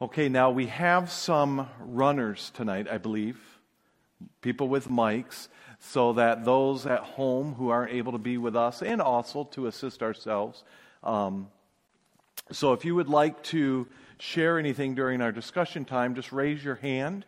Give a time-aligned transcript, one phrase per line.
[0.00, 3.36] Okay, now we have some runners tonight, I believe,
[4.42, 5.48] people with mics,
[5.80, 9.66] so that those at home who aren't able to be with us and also to
[9.66, 10.62] assist ourselves.
[11.02, 11.48] Um,
[12.52, 13.88] so if you would like to
[14.20, 17.24] share anything during our discussion time, just raise your hand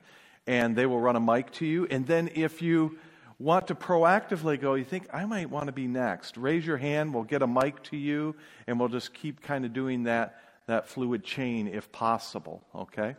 [0.46, 1.88] and they will run a mic to you.
[1.90, 3.00] And then if you
[3.40, 7.14] want to proactively go, you think, I might want to be next, raise your hand,
[7.14, 8.36] we'll get a mic to you,
[8.68, 10.40] and we'll just keep kind of doing that
[10.70, 13.16] that fluid chain if possible, okay?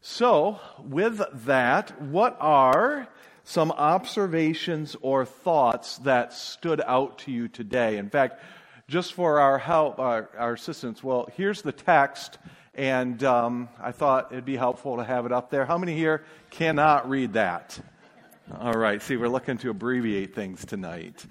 [0.00, 3.08] So, with that, what are
[3.44, 7.98] some observations or thoughts that stood out to you today?
[7.98, 8.42] In fact,
[8.88, 12.38] just for our help, our, our assistance, well, here's the text,
[12.74, 15.64] and um, I thought it'd be helpful to have it up there.
[15.64, 17.78] How many here cannot read that?
[18.58, 21.24] All right, see, we're looking to abbreviate things tonight.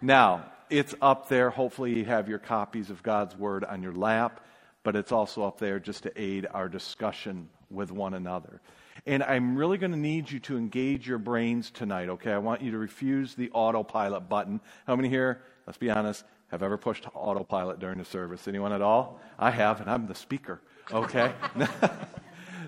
[0.00, 1.50] Now, it's up there.
[1.50, 4.40] Hopefully, you have your copies of God's Word on your lap
[4.84, 8.60] but it's also up there just to aid our discussion with one another.
[9.06, 12.30] And I'm really going to need you to engage your brains tonight, okay?
[12.30, 14.60] I want you to refuse the autopilot button.
[14.86, 18.46] How many here, let's be honest, have ever pushed autopilot during the service?
[18.46, 19.20] Anyone at all?
[19.38, 20.60] I have, and I'm the speaker,
[20.92, 21.32] okay?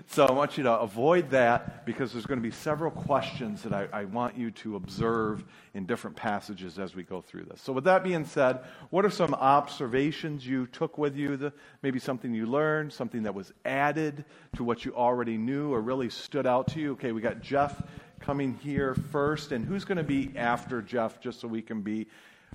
[0.09, 3.73] So I want you to avoid that because there's going to be several questions that
[3.73, 7.61] I, I, want you to observe in different passages as we go through this.
[7.61, 11.35] So, with that being said, what are some observations you took with you?
[11.35, 11.51] The,
[11.83, 14.23] maybe something you learned, something that was added
[14.55, 16.93] to what you already knew or really stood out to you?
[16.93, 17.83] Okay, we got Jeff
[18.21, 19.51] coming here first.
[19.51, 22.07] And who's going to be after Jeff, just so we can be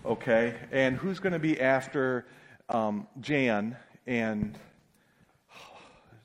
[0.07, 0.55] okay?
[0.73, 2.25] And who's going to be after
[2.71, 4.59] um, Jan and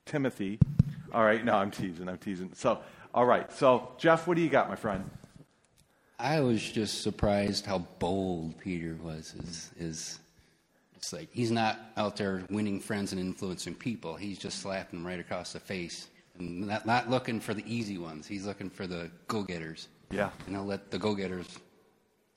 [0.06, 0.58] Timothy?
[1.14, 2.10] All right, no, I'm teasing.
[2.10, 2.52] I'm teasing.
[2.54, 2.80] So,
[3.14, 3.52] all right.
[3.52, 5.10] So, Jeff, what do you got, my friend?
[6.20, 9.36] I was just surprised how bold Peter was.
[9.36, 10.20] Is is
[10.96, 14.16] it's like he's not out there winning friends and influencing people.
[14.16, 16.08] He's just slapping them right across the face,
[16.40, 18.26] and not not looking for the easy ones.
[18.26, 19.90] He's looking for the go-getters.
[20.10, 20.32] Yeah.
[20.48, 21.48] And he'll let the go-getters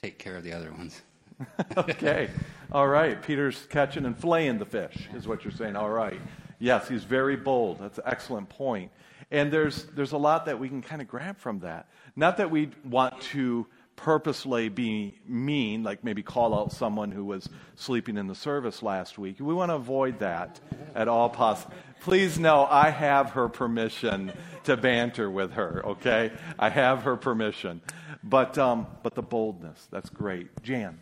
[0.02, 1.00] take care of the other ones.
[1.76, 2.28] okay.
[2.72, 3.22] All right.
[3.22, 5.76] Peter's catching and flaying the fish, is what you're saying.
[5.76, 6.20] All right.
[6.60, 7.81] Yes, he's very bold.
[7.81, 8.93] That's an excellent point.
[9.32, 11.88] And there's, there's a lot that we can kind of grab from that.
[12.15, 13.66] Not that we want to
[13.97, 19.19] purposely be mean, like maybe call out someone who was sleeping in the service last
[19.19, 19.37] week.
[19.41, 20.60] We want to avoid that
[20.94, 21.75] at all possible.
[22.00, 24.32] Please know I have her permission
[24.65, 26.32] to banter with her, okay?
[26.59, 27.82] I have her permission.
[28.25, 30.62] But, um, but the boldness, that's great.
[30.62, 30.98] Jan.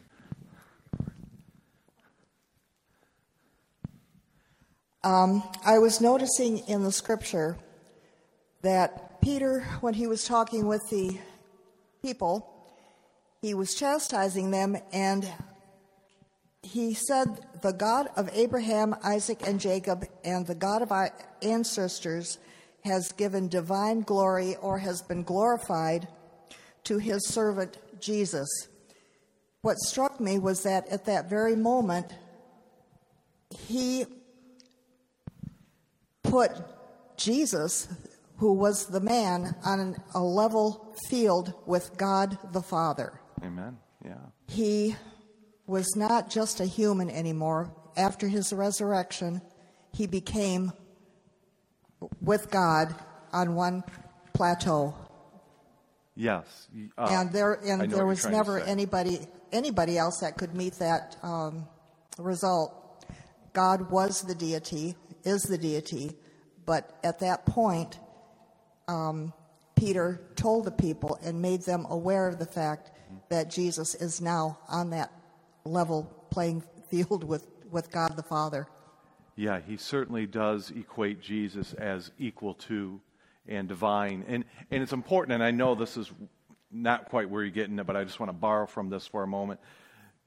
[5.05, 7.57] Um, I was noticing in the scripture
[8.63, 11.17] that Peter, when he was talking with the
[12.03, 12.53] people,
[13.41, 15.31] he was chastising them and
[16.63, 22.39] he said, The God of Abraham, Isaac, and Jacob, and the God of our ancestors
[22.85, 26.09] has given divine glory or has been glorified
[26.85, 28.49] to his servant Jesus.
[29.63, 32.13] What struck me was that at that very moment,
[33.51, 34.05] he
[36.31, 36.53] put
[37.17, 37.89] Jesus,
[38.37, 43.21] who was the man, on a level field with God the Father.
[43.43, 43.79] Amen.
[44.05, 44.15] Yeah.
[44.47, 44.97] He
[45.67, 47.73] was not just a human anymore.
[47.97, 49.43] After his resurrection,
[49.93, 50.73] he became
[52.21, 52.95] with God
[53.33, 53.83] on one
[54.33, 54.95] plateau.
[56.15, 56.69] Yes.
[56.97, 59.21] Uh, and there and there was never anybody
[59.53, 61.67] anybody else that could meet that um,
[62.19, 63.05] result.
[63.53, 66.17] God was the deity, is the deity,
[66.67, 67.99] but at that point,
[68.89, 69.33] um,
[69.77, 72.91] Peter told the people and made them aware of the fact
[73.29, 75.13] that Jesus is now on that
[75.65, 78.67] level playing field with, with God the Father.
[79.37, 83.01] Yeah, he certainly does equate Jesus as equal to
[83.47, 84.25] and divine.
[84.27, 86.11] And, and it's important, and I know this is
[86.71, 89.23] not quite where you're getting it, but I just want to borrow from this for
[89.23, 89.61] a moment.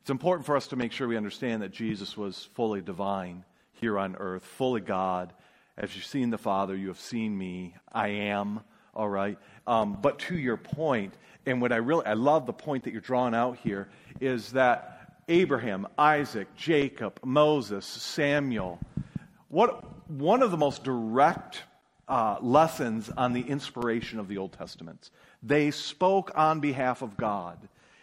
[0.01, 3.43] It's important for us to make sure we understand that Jesus was fully divine
[3.81, 5.33] here on earth, fully God,
[5.75, 7.75] as you've seen the Father, you have seen me.
[7.91, 8.61] I am,
[8.93, 9.37] all right?
[9.65, 11.15] Um, but to your point,
[11.47, 13.89] and what I really, I love the point that you're drawing out here,
[14.19, 18.79] is that Abraham, Isaac, Jacob, Moses, Samuel,
[19.49, 21.63] what, one of the most direct
[22.07, 25.09] uh, lessons on the inspiration of the Old Testament.
[25.41, 27.57] They spoke on behalf of God.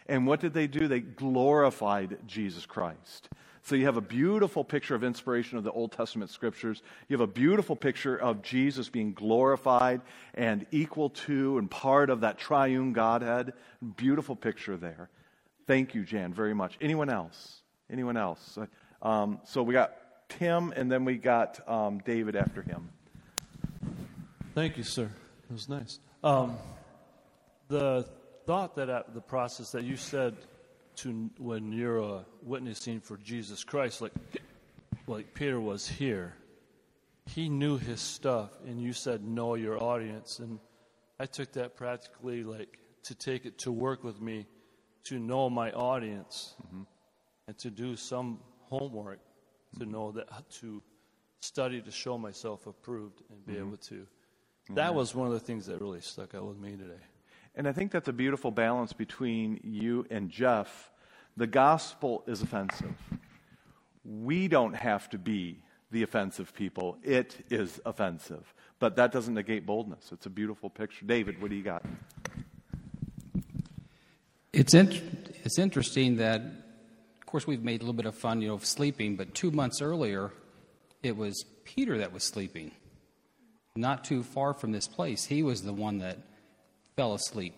[0.07, 0.87] And what did they do?
[0.87, 3.29] They glorified Jesus Christ.
[3.63, 6.81] So you have a beautiful picture of inspiration of the Old Testament scriptures.
[7.07, 10.01] You have a beautiful picture of Jesus being glorified
[10.33, 13.53] and equal to and part of that triune Godhead.
[13.97, 15.09] Beautiful picture there.
[15.67, 16.77] Thank you, Jan, very much.
[16.81, 17.61] Anyone else?
[17.91, 18.57] Anyone else?
[19.01, 19.93] Um, so we got
[20.29, 22.89] Tim, and then we got um, David after him.
[24.55, 25.09] Thank you, sir.
[25.49, 25.99] It was nice.
[26.23, 26.57] Um,
[27.67, 28.05] the
[28.45, 30.35] thought that uh, the process that you said
[30.99, 34.13] to when you're uh, witnessing for Jesus Christ, like
[35.07, 36.35] like Peter was here,
[37.25, 40.59] he knew his stuff, and you said know your audience, and
[41.19, 44.45] I took that practically like to take it to work with me,
[45.05, 46.83] to know my audience, mm-hmm.
[47.47, 49.19] and to do some homework,
[49.79, 50.27] to know that
[50.59, 50.83] to
[51.39, 53.67] study to show myself approved and be mm-hmm.
[53.67, 54.05] able to.
[54.75, 57.01] That was one of the things that really stuck out with me today.
[57.55, 60.88] And I think that's a beautiful balance between you and Jeff.
[61.39, 62.93] The gospel is offensive.
[64.03, 68.53] We don't have to be the offensive people, it is offensive.
[68.77, 70.11] But that doesn't negate boldness.
[70.11, 71.05] It's a beautiful picture.
[71.05, 71.83] David, what do you got?
[74.51, 74.91] It's, in,
[75.45, 78.65] it's interesting that, of course, we've made a little bit of fun, you know, of
[78.65, 80.31] sleeping, but two months earlier,
[81.01, 82.71] it was Peter that was sleeping.
[83.77, 86.17] Not too far from this place, he was the one that
[86.97, 87.57] fell asleep.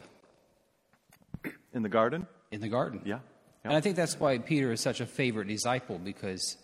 [1.74, 2.28] In the garden?
[2.52, 3.02] In the garden.
[3.06, 3.20] Yeah.
[3.64, 3.72] Yeah.
[3.72, 6.58] And I think that's why Peter is such a favorite disciple because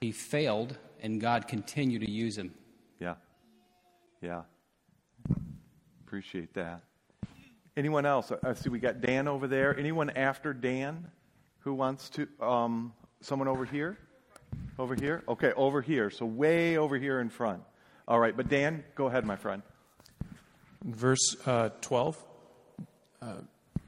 [0.00, 2.54] he failed and God continued to use him.
[3.00, 3.14] Yeah.
[4.20, 4.42] Yeah.
[6.06, 6.82] Appreciate that.
[7.76, 8.32] Anyone else?
[8.42, 9.76] I see we got Dan over there.
[9.78, 11.08] Anyone after Dan
[11.60, 12.28] who wants to?
[12.40, 13.98] Um, someone over here?
[14.78, 15.22] Over here?
[15.28, 16.10] Okay, over here.
[16.10, 17.62] So way over here in front.
[18.08, 19.62] All right, but Dan, go ahead, my friend.
[20.84, 22.24] Verse uh, 12,
[23.20, 23.32] uh,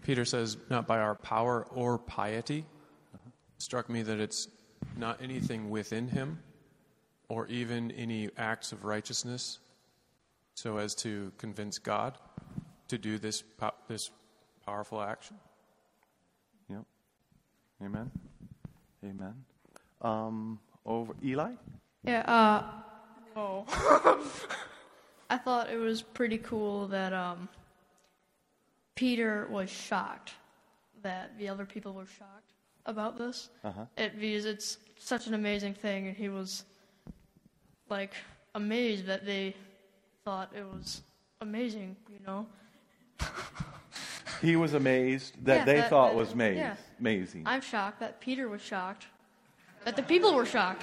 [0.08, 2.64] Peter says, Not by our power or piety.
[3.14, 3.30] Uh-huh.
[3.58, 4.48] Struck me that it's
[4.96, 6.38] not anything within him
[7.28, 9.58] or even any acts of righteousness
[10.54, 12.16] so as to convince God
[12.88, 13.44] to do this,
[13.86, 14.10] this
[14.64, 15.36] powerful action.
[16.70, 16.84] Yep.
[17.84, 18.10] Amen.
[19.04, 19.34] Amen.
[20.00, 21.52] Um, over Eli?
[22.02, 22.62] Yeah, uh,
[23.36, 23.66] oh.
[25.28, 27.50] I thought it was pretty cool that um,
[28.98, 30.32] Peter was shocked
[31.04, 32.54] that the other people were shocked
[32.84, 33.48] about this.
[33.62, 33.84] Uh-huh.
[33.96, 36.64] It, because it's such an amazing thing, and he was
[37.88, 38.14] like
[38.56, 39.54] amazed that they
[40.24, 41.02] thought it was
[41.40, 42.44] amazing, you know.
[44.42, 46.34] he was amazed that yeah, they that, thought that, was.
[46.34, 46.74] Yeah.
[46.98, 47.44] amazing.
[47.46, 49.06] I'm shocked that Peter was shocked
[49.84, 50.82] that the people were shocked.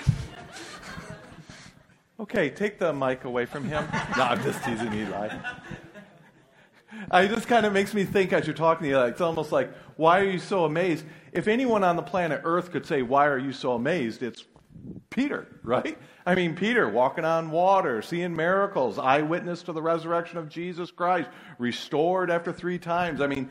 [2.17, 3.85] Okay, take the mic away from him.
[4.15, 5.37] no, I'm just teasing Eli.
[7.11, 9.73] I just kind of makes me think as you're talking to Eli, it's almost like,
[9.95, 11.05] why are you so amazed?
[11.31, 14.23] If anyone on the planet Earth could say, why are you so amazed?
[14.23, 14.45] It's
[15.09, 15.97] Peter, right?
[16.25, 21.29] I mean, Peter walking on water, seeing miracles, eyewitness to the resurrection of Jesus Christ,
[21.57, 23.21] restored after three times.
[23.21, 23.49] I mean,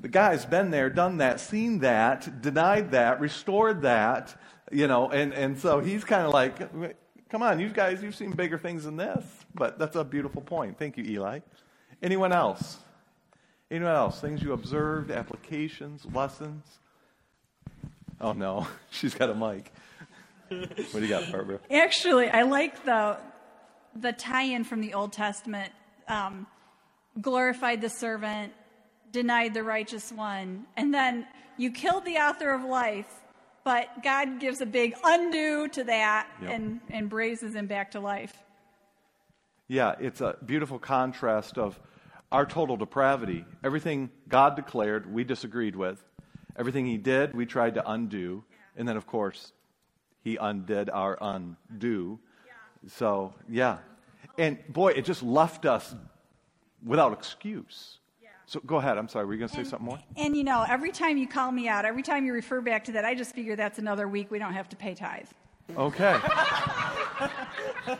[0.00, 4.36] the guy's been there, done that, seen that, denied that, restored that
[4.72, 6.58] you know, and, and so he's kind of like,
[7.28, 9.24] come on, you guys, you've seen bigger things than this.
[9.54, 10.78] But that's a beautiful point.
[10.78, 11.40] Thank you, Eli.
[12.02, 12.78] Anyone else?
[13.72, 14.20] Anyone else?
[14.20, 16.64] Things you observed, applications, lessons?
[18.20, 19.72] Oh, no, she's got a mic.
[20.48, 21.58] what do you got, Barbara?
[21.70, 23.16] Actually, I like the,
[23.96, 25.72] the tie in from the Old Testament
[26.06, 26.46] um,
[27.20, 28.52] glorified the servant,
[29.10, 31.26] denied the righteous one, and then
[31.56, 33.22] you killed the author of life
[33.64, 36.50] but God gives a big undo to that yep.
[36.50, 38.34] and, and raises him back to life.
[39.68, 41.78] Yeah, it's a beautiful contrast of
[42.32, 43.44] our total depravity.
[43.62, 46.02] Everything God declared, we disagreed with.
[46.56, 48.42] Everything He did, we tried to undo.
[48.76, 49.52] And then, of course,
[50.24, 52.18] He undid our undo.
[52.88, 53.78] So, yeah.
[54.38, 55.94] And boy, it just left us
[56.84, 57.98] without excuse.
[58.46, 58.98] So go ahead.
[58.98, 59.24] I'm sorry.
[59.24, 59.98] Were you going to say something more?
[60.16, 62.92] And you know, every time you call me out, every time you refer back to
[62.92, 65.28] that, I just figure that's another week we don't have to pay tithe.
[65.74, 66.18] Okay.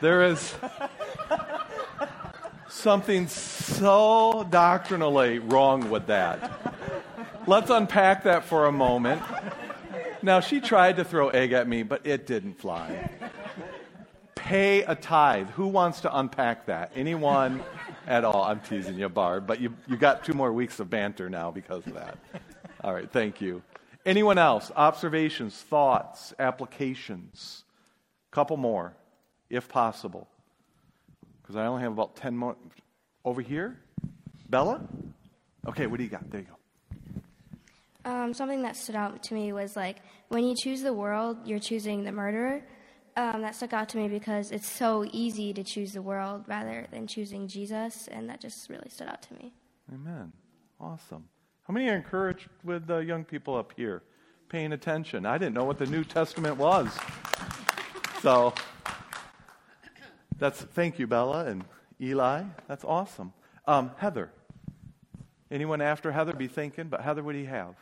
[0.01, 0.55] there is
[2.69, 3.29] something
[3.83, 6.53] so doctrinally wrong with that.
[7.47, 9.21] Let's unpack that for a moment.
[10.23, 13.11] Now, she tried to throw egg at me, but it didn't fly.
[14.37, 15.49] Pay a tithe.
[15.51, 16.93] Who wants to unpack that?
[16.95, 17.63] Anyone?
[18.07, 18.43] at all.
[18.43, 21.87] I'm teasing you, Barb, but you, you got two more weeks of banter now because
[21.87, 22.19] of that.
[22.83, 23.63] All right, thank you.
[24.05, 24.73] Anyone else?
[24.75, 27.65] Observations, thoughts, applications?
[28.31, 28.95] Couple more,
[29.49, 30.27] if possible.
[31.43, 32.57] Because I only have about 10 more.
[33.25, 33.79] Over here?
[34.49, 34.81] Bella?
[35.67, 36.29] Okay, what do you got?
[36.31, 36.57] There you go.
[38.05, 39.99] Um, something that stood out to me was like
[40.29, 42.63] when you choose the world, you're choosing the murderer
[43.17, 46.87] um, that stuck out to me because it's so easy to choose the world rather
[46.91, 49.53] than choosing Jesus, and that just really stood out to me.
[49.93, 50.33] Amen.
[50.81, 51.25] Awesome.
[51.69, 54.03] How many are encouraged with the young people up here
[54.49, 55.27] paying attention?
[55.27, 56.89] I didn't know what the New Testament was.
[58.21, 58.53] So
[60.39, 61.65] that's thank you, Bella and
[62.01, 63.33] Eli, that's awesome.
[63.67, 64.31] Um, Heather.
[65.51, 67.75] Anyone after Heather be thinking, but Heather, what do you have?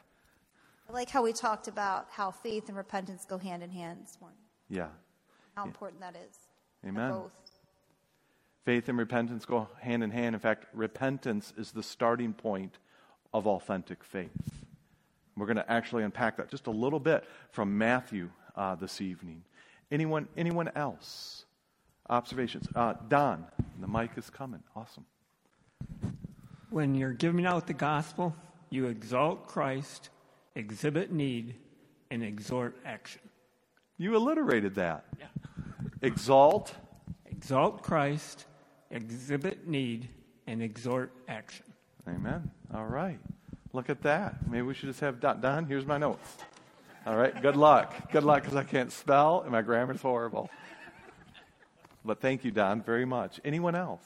[0.89, 4.19] I like how we talked about how faith and repentance go hand in hand this
[4.21, 4.41] morning.
[4.69, 4.89] Yeah.
[5.55, 6.37] How important that is.
[6.85, 7.11] Amen.
[7.11, 7.33] Both.
[8.65, 10.35] Faith and repentance go hand in hand.
[10.35, 12.79] In fact, repentance is the starting point
[13.33, 14.65] of authentic faith.
[15.37, 19.45] We're going to actually unpack that just a little bit from Matthew uh, this evening.
[19.91, 21.45] Anyone, anyone else?
[22.11, 22.67] Observations?
[22.75, 23.47] Uh, Don,
[23.81, 24.63] the mic is coming.
[24.75, 25.07] Awesome.
[26.69, 28.35] When you're giving out the gospel,
[28.69, 30.11] you exalt Christ,
[30.55, 31.55] exhibit need,
[32.11, 33.23] and exhort action.
[33.97, 35.05] You alliterated that.
[35.19, 35.27] Yeah.
[36.03, 36.75] Exalt.
[37.27, 38.45] Exalt Christ,
[38.91, 40.09] exhibit need,
[40.47, 41.65] and exhort action.
[42.09, 42.51] Amen.
[42.75, 43.19] All right.
[43.73, 44.49] Look at that.
[44.49, 45.41] Maybe we should just have Don.
[45.41, 46.37] Don, here's my notes.
[47.07, 47.41] All right.
[47.41, 48.11] Good luck.
[48.11, 50.51] Good luck because I can't spell and my grammar's horrible.
[52.05, 53.41] But thank you, Don, very much.
[53.45, 54.03] Anyone else?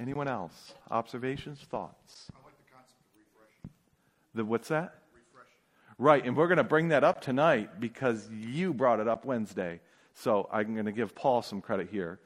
[0.00, 0.74] Anyone else?
[0.90, 2.30] Observations, thoughts?
[2.32, 3.70] I like the concept of refreshing.
[4.34, 4.94] The what's that?
[5.12, 5.58] Refreshing.
[5.98, 9.80] Right, and we're going to bring that up tonight because you brought it up Wednesday.
[10.14, 12.18] So I'm going to give Paul some credit here.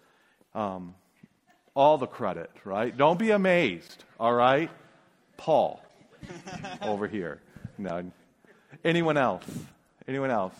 [0.55, 0.95] Um,
[1.75, 2.97] all the credit, right?
[2.97, 4.71] Don't be amazed, all right?
[5.37, 5.83] Paul
[6.83, 7.41] over here.
[7.77, 8.11] No.
[8.85, 9.45] Anyone else?
[10.07, 10.55] Anyone else?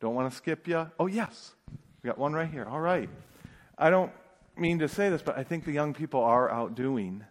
[0.00, 0.90] Don't want to skip you?
[0.98, 1.52] Oh, yes.
[2.06, 2.64] We got one right here.
[2.70, 3.10] All right.
[3.76, 4.12] I don't
[4.56, 7.24] mean to say this, but I think the young people are outdoing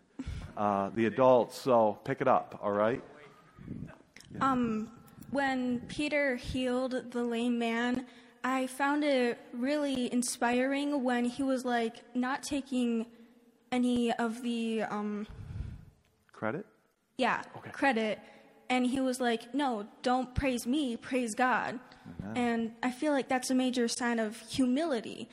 [0.58, 3.02] uh, the adults, so pick it up, all right?
[4.42, 4.92] Um,
[5.32, 8.06] when Peter healed the lame man,
[8.44, 13.06] I found it really inspiring when he was like not taking
[13.72, 15.26] any of the um,
[16.34, 16.66] Credit?
[17.18, 17.70] yeah Okay.
[17.70, 18.20] credit,
[18.70, 22.34] and he was like, "No, don't praise me, praise God." Uh-huh.
[22.36, 25.30] And I feel like that's a major sign of humility.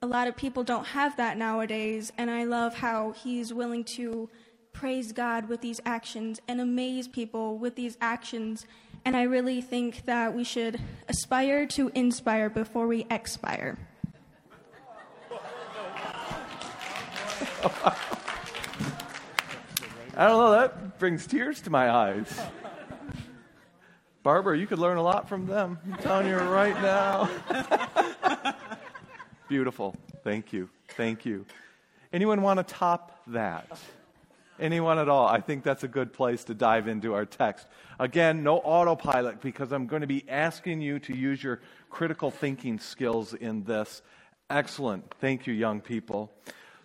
[0.00, 4.28] A lot of people don't have that nowadays, and I love how he's willing to
[4.72, 8.66] praise God with these actions and amaze people with these actions.
[9.04, 13.78] And I really think that we should aspire to inspire before we expire.
[20.14, 22.40] I don't know, that brings tears to my eyes.
[24.22, 25.78] Barbara, you could learn a lot from them.
[25.84, 27.28] I'm telling you right now.
[29.48, 29.96] Beautiful.
[30.22, 30.70] Thank you.
[30.90, 31.44] Thank you.
[32.12, 33.80] Anyone want to top that?
[34.60, 35.26] Anyone at all?
[35.26, 37.66] I think that's a good place to dive into our text.
[37.98, 41.60] Again, no autopilot because I'm going to be asking you to use your
[41.90, 44.02] critical thinking skills in this.
[44.48, 45.12] Excellent.
[45.20, 46.30] Thank you, young people.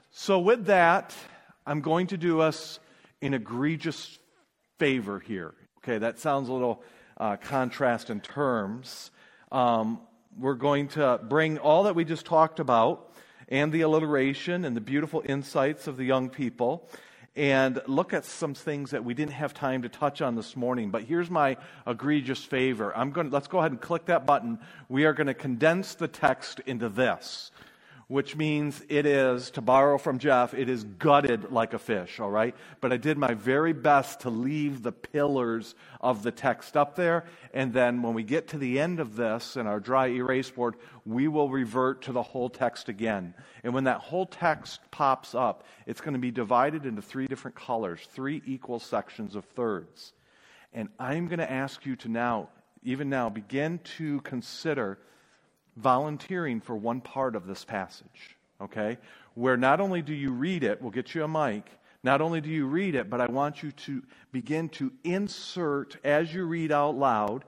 [0.10, 1.14] So, with that,
[1.68, 2.80] I'm going to do us
[3.22, 4.18] an egregious
[4.80, 5.54] favor here.
[5.84, 6.82] Okay, that sounds a little
[7.18, 9.12] uh, contrast in terms.
[9.52, 10.00] Um,
[10.38, 13.14] we're going to bring all that we just talked about
[13.50, 16.88] and the alliteration and the beautiful insights of the young people
[17.38, 20.90] and look at some things that we didn't have time to touch on this morning.
[20.90, 22.96] But here's my egregious favor.
[22.98, 23.28] I'm going.
[23.28, 24.58] to, Let's go ahead and click that button.
[24.90, 27.52] We are going to condense the text into this,
[28.08, 32.22] which means it is, to borrow from Jeff, it is gutted like a fish.
[32.22, 32.56] All right.
[32.80, 37.26] But I did my very best to leave the pillars of the text up there,
[37.54, 40.76] and then when we get to the end of this in our dry erase board,
[41.06, 43.34] we will revert to the whole text again.
[43.64, 47.58] And when that whole text pops up, it's going to be divided into three different
[47.58, 50.14] colors, three equal sections of thirds.
[50.74, 52.50] And I'm going to ask you to now,
[52.84, 55.00] even now, begin to consider
[55.78, 58.98] volunteering for one part of this passage, okay?
[59.36, 61.70] Where not only do you read it, we'll get you a mic,
[62.04, 66.34] not only do you read it, but I want you to begin to insert as
[66.34, 67.44] you read out loud,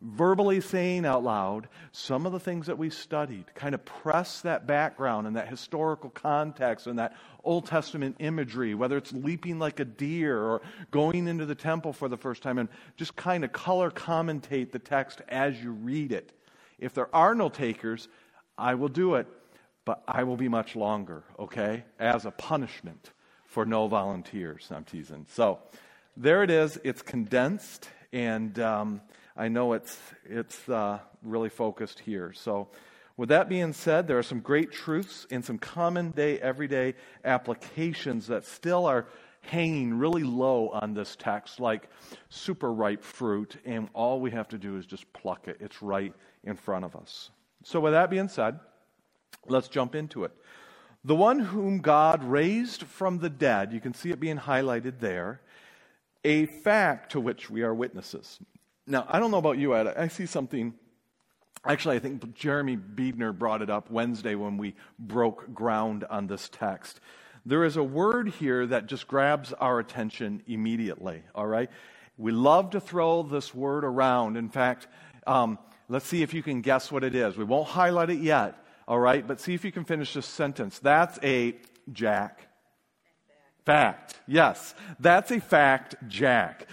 [0.00, 3.54] verbally saying out loud, some of the things that we studied.
[3.54, 7.14] Kind of press that background and that historical context and that
[7.44, 12.08] Old Testament imagery, whether it's leaping like a deer or going into the temple for
[12.08, 16.32] the first time, and just kind of color commentate the text as you read it.
[16.82, 18.08] If there are no takers,
[18.58, 19.28] I will do it,
[19.84, 23.12] but I will be much longer, okay, as a punishment
[23.46, 24.68] for no volunteers.
[24.74, 25.26] I'm teasing.
[25.28, 25.60] So
[26.16, 26.80] there it is.
[26.82, 29.00] It's condensed, and um,
[29.36, 32.32] I know it's, it's uh, really focused here.
[32.32, 32.68] So,
[33.16, 38.26] with that being said, there are some great truths and some common day, everyday applications
[38.28, 39.06] that still are
[39.42, 41.90] hanging really low on this text, like
[42.30, 45.58] super ripe fruit, and all we have to do is just pluck it.
[45.60, 47.30] It's right in front of us.
[47.64, 48.58] So, with that being said,
[49.46, 50.32] let's jump into it.
[51.04, 55.40] The one whom God raised from the dead, you can see it being highlighted there,
[56.24, 58.38] a fact to which we are witnesses.
[58.86, 59.88] Now, I don't know about you, Ed.
[59.88, 60.74] I see something
[61.64, 66.48] Actually, I think Jeremy Biedner brought it up Wednesday when we broke ground on this
[66.48, 66.98] text.
[67.46, 71.70] There is a word here that just grabs our attention immediately, all right?
[72.18, 74.36] We love to throw this word around.
[74.36, 74.88] In fact,
[75.24, 75.58] um,
[75.92, 77.36] let's see if you can guess what it is.
[77.36, 78.56] We won't highlight it yet,
[78.88, 79.26] all right?
[79.26, 80.78] But see if you can finish this sentence.
[80.78, 81.54] That's a
[81.92, 82.48] jack.
[83.66, 84.18] Fact.
[84.26, 86.66] Yes, that's a fact, Jack.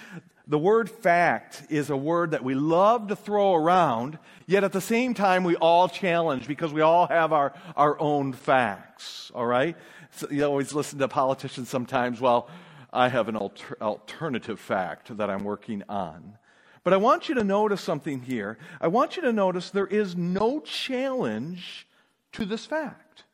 [0.47, 4.81] The word fact is a word that we love to throw around, yet at the
[4.81, 9.77] same time we all challenge because we all have our, our own facts, all right?
[10.11, 12.49] So you always listen to politicians sometimes, well,
[12.91, 16.39] I have an alter- alternative fact that I'm working on.
[16.89, 18.58] But I want you to notice something here.
[18.81, 21.86] I want you to notice there is no challenge
[22.31, 23.25] to this fact.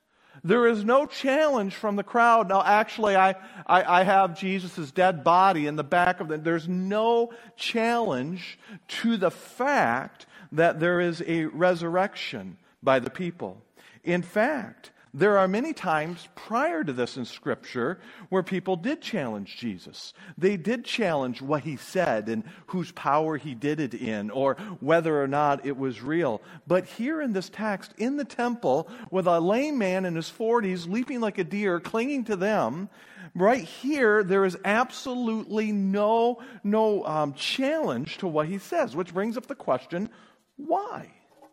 [0.44, 2.50] There is no challenge from the crowd.
[2.50, 3.36] Now, actually, I,
[3.66, 6.38] I, I have Jesus' dead body in the back of the.
[6.38, 8.60] There's no challenge
[8.90, 13.62] to the fact that there is a resurrection by the people.
[14.04, 19.56] In fact, there are many times prior to this in Scripture where people did challenge
[19.56, 20.14] Jesus.
[20.38, 25.24] They did challenge what he said and whose power he did it in, or whether
[25.24, 26.42] or not it was real.
[26.68, 30.86] But here in this text, in the temple, with a lame man in his 40s
[30.86, 32.90] leaping like a deer, clinging to them,
[33.34, 39.38] right here, there is absolutely no, no um, challenge to what he says, which brings
[39.38, 40.10] up the question
[40.58, 41.10] why?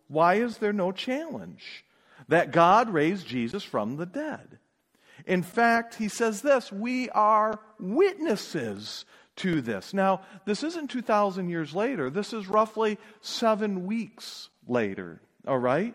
[0.08, 1.84] Why is there no challenge?
[2.32, 4.58] That God raised Jesus from the dead.
[5.26, 9.04] In fact, he says this we are witnesses
[9.36, 9.92] to this.
[9.92, 15.94] Now, this isn't 2,000 years later, this is roughly seven weeks later, all right?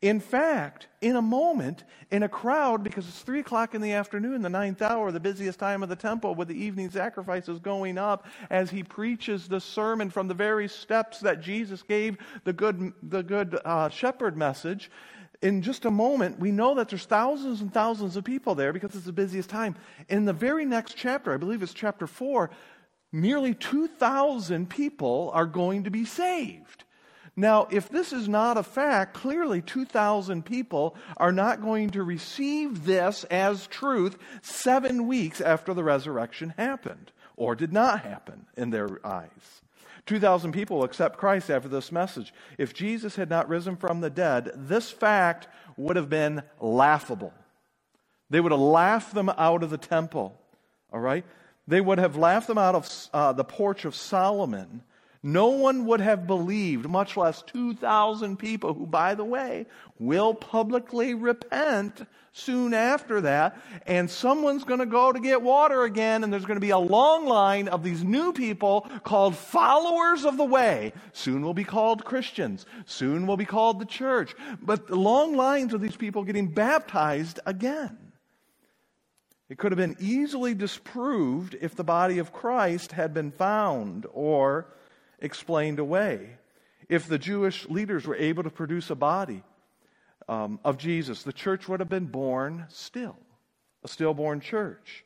[0.00, 4.42] In fact, in a moment, in a crowd, because it's three o'clock in the afternoon,
[4.42, 8.26] the ninth hour, the busiest time of the temple, with the evening sacrifices going up,
[8.50, 13.22] as he preaches the sermon from the very steps that Jesus gave the good, the
[13.22, 14.90] good uh, shepherd message,
[15.40, 18.94] in just a moment, we know that there's thousands and thousands of people there because
[18.94, 19.76] it's the busiest time.
[20.08, 22.50] In the very next chapter, I believe it's chapter 4,
[23.12, 26.84] nearly 2,000 people are going to be saved.
[27.36, 32.84] Now, if this is not a fact, clearly 2,000 people are not going to receive
[32.84, 38.98] this as truth seven weeks after the resurrection happened or did not happen in their
[39.06, 39.62] eyes.
[40.08, 42.32] 2,000 people accept Christ after this message.
[42.56, 47.34] If Jesus had not risen from the dead, this fact would have been laughable.
[48.30, 50.40] They would have laughed them out of the temple,
[50.92, 51.26] all right?
[51.66, 54.82] They would have laughed them out of uh, the porch of Solomon.
[55.28, 59.66] No one would have believed, much less 2,000 people who, by the way,
[59.98, 63.60] will publicly repent soon after that.
[63.86, 66.78] And someone's going to go to get water again, and there's going to be a
[66.78, 70.94] long line of these new people called followers of the way.
[71.12, 72.64] Soon will be called Christians.
[72.86, 74.34] Soon will be called the church.
[74.62, 77.98] But the long lines of these people getting baptized again.
[79.50, 84.68] It could have been easily disproved if the body of Christ had been found or
[85.20, 86.38] explained away.
[86.88, 89.42] If the Jewish leaders were able to produce a body,
[90.28, 93.16] um, of Jesus, the church would have been born still,
[93.82, 95.04] a stillborn church.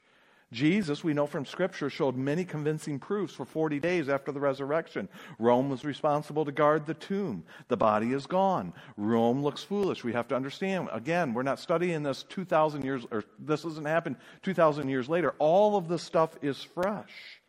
[0.52, 5.08] Jesus, we know from Scripture, showed many convincing proofs for 40 days after the resurrection.
[5.38, 7.44] Rome was responsible to guard the tomb.
[7.68, 8.74] The body is gone.
[8.98, 10.04] Rome looks foolish.
[10.04, 14.16] We have to understand, again, we're not studying this 2,000 years, or this doesn't happen
[14.42, 15.34] 2,000 years later.
[15.38, 17.41] All of this stuff is fresh.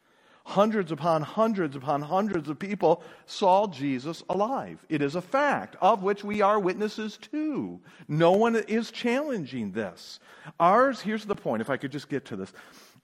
[0.46, 4.86] Hundreds upon hundreds upon hundreds of people saw Jesus alive.
[4.90, 7.80] It is a fact of which we are witnesses to.
[8.10, 10.20] No one is challenging this.
[10.60, 12.52] Ours, here's the point, if I could just get to this.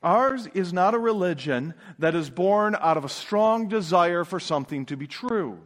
[0.03, 4.85] Ours is not a religion that is born out of a strong desire for something
[4.87, 5.59] to be true.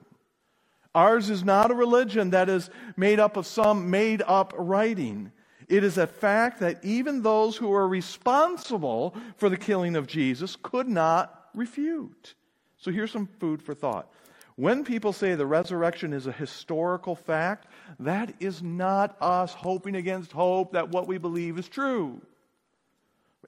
[0.95, 5.31] Ours is not a religion that is made up of some made up writing.
[5.67, 10.55] It is a fact that even those who are responsible for the killing of Jesus
[10.55, 12.36] could not refute.
[12.78, 14.10] So here's some food for thought.
[14.56, 17.68] When people say the resurrection is a historical fact,
[18.00, 22.22] that is not us hoping against hope that what we believe is true.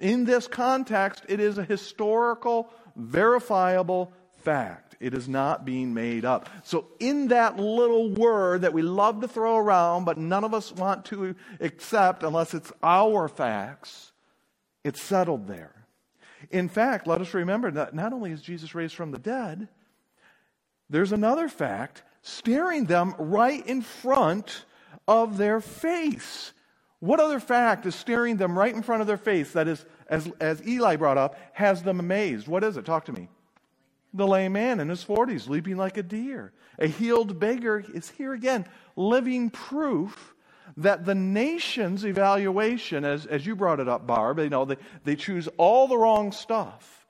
[0.02, 4.12] In this context, it is a historical, verifiable
[4.44, 4.96] fact.
[5.00, 6.50] It is not being made up.
[6.63, 10.72] So, in that little word that we love to throw around, but none of us
[10.72, 14.12] want to accept unless it's our facts,
[14.84, 15.74] it's settled there.
[16.51, 19.67] In fact, let us remember that not only is Jesus raised from the dead,
[20.89, 24.65] there's another fact staring them right in front
[25.08, 26.53] of their face.
[26.99, 30.31] What other fact is staring them right in front of their face that is, as,
[30.39, 32.47] as Eli brought up, has them amazed?
[32.47, 32.86] What is it?
[32.86, 33.27] Talk to me.
[34.13, 36.53] the lame man in his 40s, leaping like a deer.
[36.79, 40.35] A healed beggar is here again, living proof
[40.78, 45.15] that the nation's evaluation, as, as you brought it up, Barb, you know, they, they
[45.15, 47.06] choose all the wrong stuff.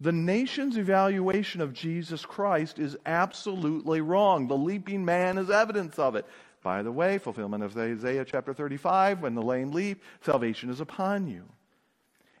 [0.00, 4.48] The nation's evaluation of Jesus Christ is absolutely wrong.
[4.48, 6.26] The leaping man is evidence of it.
[6.62, 11.28] By the way, fulfillment of Isaiah chapter 35, when the lame leap, salvation is upon
[11.28, 11.44] you.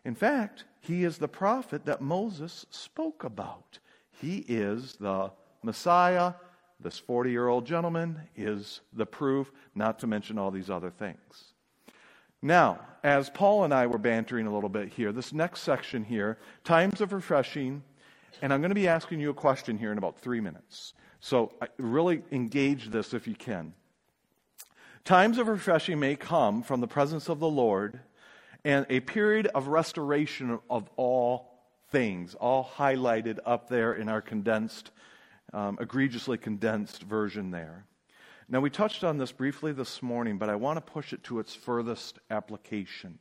[0.04, 3.78] In fact, he is the prophet that Moses spoke about.
[4.20, 5.30] He is the
[5.62, 6.34] Messiah.
[6.82, 11.54] This 40 year old gentleman is the proof, not to mention all these other things.
[12.42, 16.38] Now, as Paul and I were bantering a little bit here, this next section here,
[16.64, 17.84] times of refreshing,
[18.40, 20.94] and I'm going to be asking you a question here in about three minutes.
[21.20, 23.74] So really engage this if you can.
[25.04, 28.00] Times of refreshing may come from the presence of the Lord
[28.64, 31.52] and a period of restoration of all
[31.90, 34.90] things, all highlighted up there in our condensed,
[35.52, 37.86] um, egregiously condensed version there.
[38.48, 41.38] Now, we touched on this briefly this morning, but I want to push it to
[41.38, 43.18] its furthest application.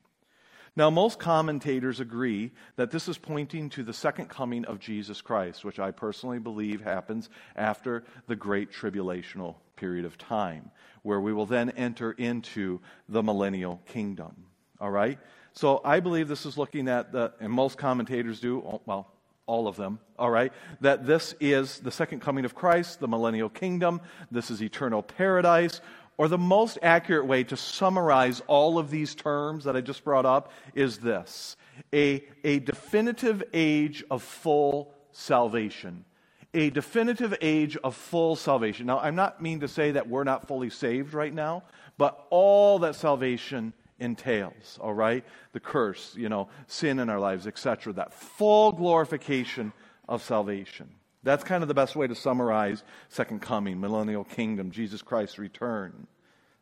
[0.75, 5.65] Now, most commentators agree that this is pointing to the second coming of Jesus Christ,
[5.65, 10.71] which I personally believe happens after the great tribulational period of time,
[11.03, 14.45] where we will then enter into the millennial kingdom.
[14.79, 15.19] All right?
[15.53, 19.11] So I believe this is looking at the, and most commentators do, well,
[19.51, 23.49] all of them, all right, that this is the second coming of Christ, the millennial
[23.49, 23.99] kingdom,
[24.31, 25.81] this is eternal paradise,
[26.17, 30.25] or the most accurate way to summarize all of these terms that I just brought
[30.25, 31.57] up is this
[31.93, 36.05] a, a definitive age of full salvation.
[36.53, 38.85] A definitive age of full salvation.
[38.85, 41.63] Now, I'm not mean to say that we're not fully saved right now,
[41.97, 45.23] but all that salvation entails, all right?
[45.53, 47.93] The curse, you know, sin in our lives, etc.
[47.93, 49.71] That full glorification
[50.09, 50.89] of salvation.
[51.23, 56.07] That's kind of the best way to summarize second coming, millennial kingdom, Jesus Christ's return.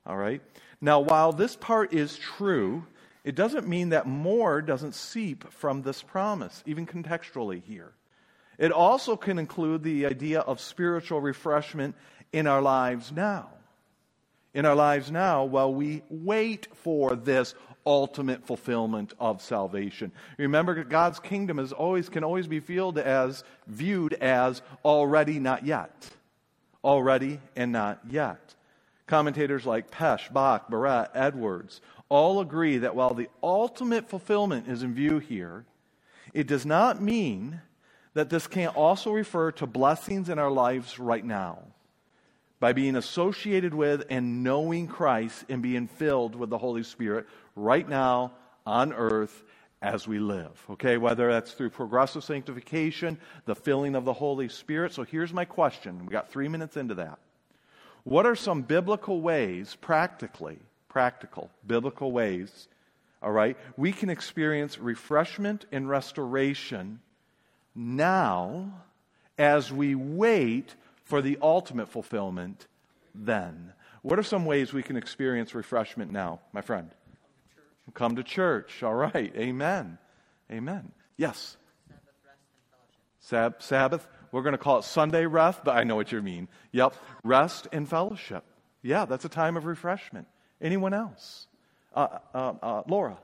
[0.05, 0.41] All right?
[0.81, 2.85] Now, while this part is true,
[3.23, 7.93] it doesn't mean that more doesn't seep from this promise, even contextually here.
[8.57, 11.95] It also can include the idea of spiritual refreshment
[12.33, 13.49] in our lives now
[14.53, 17.53] in our lives now while we wait for this
[17.85, 20.11] ultimate fulfillment of salvation.
[20.37, 26.09] Remember, God's kingdom is always can always be viewed as viewed as already not yet,
[26.83, 28.55] already and not yet.
[29.07, 34.93] Commentators like Pesch, Bock, Barrett, Edwards all agree that while the ultimate fulfillment is in
[34.93, 35.65] view here,
[36.33, 37.61] it does not mean
[38.13, 41.59] that this can't also refer to blessings in our lives right now
[42.59, 47.87] by being associated with and knowing Christ and being filled with the Holy Spirit right
[47.87, 48.33] now
[48.65, 49.43] on earth
[49.81, 50.61] as we live.
[50.71, 54.93] Okay, whether that's through progressive sanctification, the filling of the Holy Spirit.
[54.93, 56.05] So here's my question.
[56.05, 57.19] We got three minutes into that.
[58.03, 62.67] What are some biblical ways, practically, practical, biblical ways,
[63.21, 66.99] all right, we can experience refreshment and restoration
[67.75, 68.73] now
[69.37, 70.75] as we wait
[71.09, 72.67] for the ultimate fulfillment
[73.15, 73.73] then.
[74.03, 76.91] What are some ways we can experience refreshment now, my friend?
[77.95, 78.83] Come to church.
[78.83, 79.33] All right.
[79.35, 79.97] Amen.
[80.51, 80.91] Amen.
[81.17, 81.57] Yes.
[81.87, 83.57] Sabbath, rest, and fellowship.
[83.57, 84.07] Sab Sabbath.
[84.31, 86.47] We're going to call it Sunday rest, but I know what you mean.
[86.71, 86.93] Yep.
[87.23, 88.43] Rest and fellowship.
[88.83, 90.27] Yeah, that's a time of refreshment.
[90.61, 91.47] Anyone else?
[91.95, 93.17] Uh, uh, uh, Laura.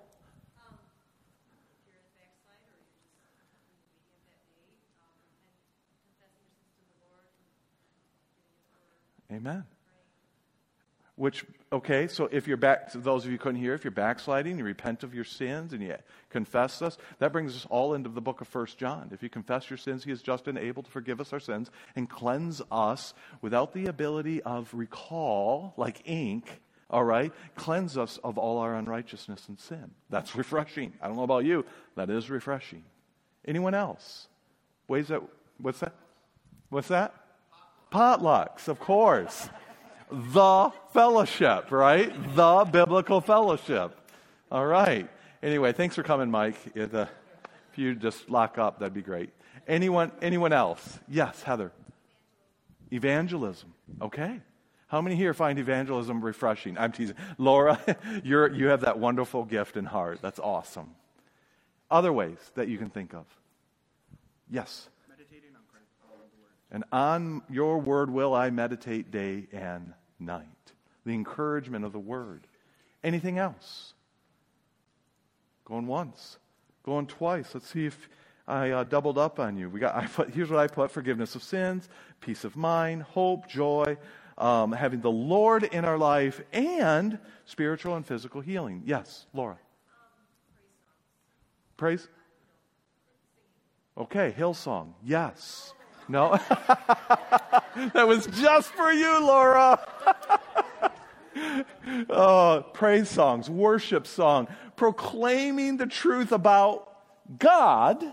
[9.32, 9.66] Amen.
[11.18, 14.58] Which, okay, so if you're back, to those of you couldn't hear, if you're backsliding,
[14.58, 15.96] you repent of your sins and you
[16.30, 19.10] confess us, that brings us all into the book of First John.
[19.14, 21.72] If you confess your sins, he is just and able to forgive us our sins
[21.96, 26.60] and cleanse us without the ability of recall, like ink,
[26.90, 27.32] all right?
[27.56, 29.92] Cleanse us of all our unrighteousness and sin.
[30.10, 30.92] That's refreshing.
[31.02, 32.84] I don't know about you, that is refreshing.
[33.46, 34.28] Anyone else?
[34.90, 35.22] Ways that,
[35.60, 35.96] what's that?
[36.70, 37.14] What's that?
[37.92, 39.50] Potlucks, of course.
[40.12, 42.12] the fellowship, right?
[42.36, 43.98] The biblical fellowship.
[44.52, 45.10] All right.
[45.42, 46.56] Anyway, thanks for coming, Mike.
[46.76, 47.06] If, uh,
[47.72, 49.32] if you just lock up, that'd be great.
[49.68, 51.00] Anyone, anyone else?
[51.08, 51.72] Yes, Heather.
[52.92, 53.74] Evangelism.
[54.02, 54.40] Okay.
[54.88, 56.78] How many here find evangelism refreshing?
[56.78, 57.16] I'm teasing.
[57.38, 57.80] Laura,
[58.24, 60.20] you're, you have that wonderful gift and heart.
[60.22, 60.92] That's awesome.
[61.90, 63.26] Other ways that you can think of?
[64.50, 64.90] Yes.
[66.72, 70.46] And on your word will I meditate day and night.
[71.06, 72.48] The encouragement of the word.
[73.04, 73.94] Anything else?
[75.66, 76.38] Going once,
[76.84, 77.54] going twice.
[77.54, 78.10] Let's see if
[78.48, 79.70] I uh, doubled up on you.
[79.70, 81.88] We got, I put, here's what I put forgiveness of sins,
[82.22, 83.98] peace of mind, hope, joy,
[84.38, 88.84] um, having the Lord in our life, and spiritual and physical healing.
[88.86, 89.58] Yes, Laura.
[91.78, 92.08] Praise?
[93.98, 94.94] Okay, Hillsong.
[95.04, 95.74] Yes.
[96.08, 96.38] No?
[97.94, 99.80] that was just for you, Laura.
[102.10, 106.92] oh, praise songs, worship song, proclaiming the truth about
[107.40, 108.04] God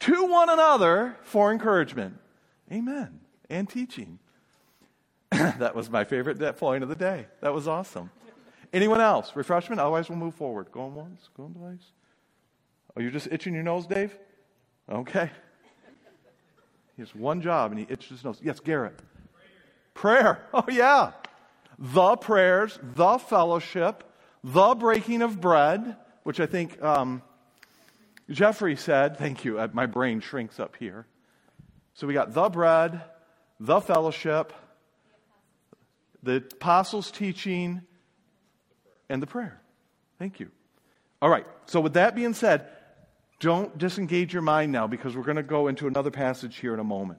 [0.00, 2.18] to one another for encouragement.
[2.70, 3.20] Amen.
[3.48, 4.18] And teaching.
[5.30, 7.26] that was my favorite point of the day.
[7.40, 8.10] That was awesome.
[8.72, 9.36] Anyone else?
[9.36, 9.80] Refreshment?
[9.80, 10.72] Otherwise, we'll move forward.
[10.72, 11.92] Going once, going twice.
[12.96, 14.16] Oh, you're just itching your nose, Dave?
[14.90, 15.30] Okay.
[16.96, 18.40] He has one job and he itches his nose.
[18.42, 18.98] Yes, Garrett.
[19.94, 20.44] Prayer.
[20.54, 21.12] Oh, yeah.
[21.78, 24.04] The prayers, the fellowship,
[24.44, 27.22] the breaking of bread, which I think um,
[28.30, 29.18] Jeffrey said.
[29.18, 29.58] Thank you.
[29.58, 31.06] Uh, my brain shrinks up here.
[31.94, 33.02] So we got the bread,
[33.58, 34.52] the fellowship,
[36.22, 37.82] the apostles' teaching,
[39.08, 39.60] and the prayer.
[40.18, 40.50] Thank you.
[41.20, 41.46] All right.
[41.66, 42.68] So, with that being said,
[43.40, 46.80] don't disengage your mind now because we're going to go into another passage here in
[46.80, 47.18] a moment.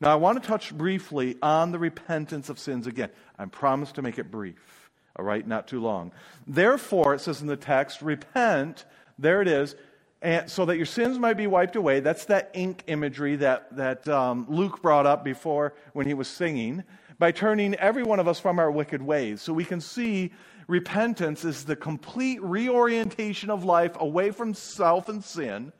[0.00, 3.10] Now, I want to touch briefly on the repentance of sins again.
[3.38, 6.12] I promise to make it brief, all right, not too long.
[6.46, 8.84] Therefore, it says in the text, repent,
[9.18, 9.76] there it is,
[10.20, 12.00] and so that your sins might be wiped away.
[12.00, 16.82] That's that ink imagery that, that um, Luke brought up before when he was singing,
[17.18, 19.40] by turning every one of us from our wicked ways.
[19.40, 20.32] So we can see
[20.66, 25.72] repentance is the complete reorientation of life away from self and sin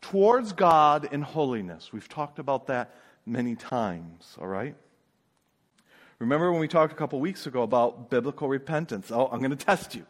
[0.00, 1.92] towards God and holiness.
[1.92, 2.94] We've talked about that
[3.26, 4.74] many times, all right?
[6.18, 9.10] Remember when we talked a couple weeks ago about biblical repentance?
[9.10, 10.04] Oh, I'm going to test you.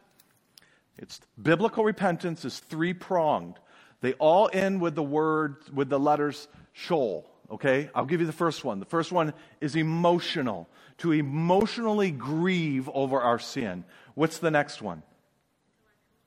[0.98, 3.58] It's biblical repentance is three pronged.
[4.00, 7.30] They all end with the word with the letters shoal.
[7.50, 7.90] Okay?
[7.94, 8.80] I'll give you the first one.
[8.80, 10.68] The first one is emotional.
[10.98, 13.84] To emotionally grieve over our sin.
[14.14, 15.02] What's the next one?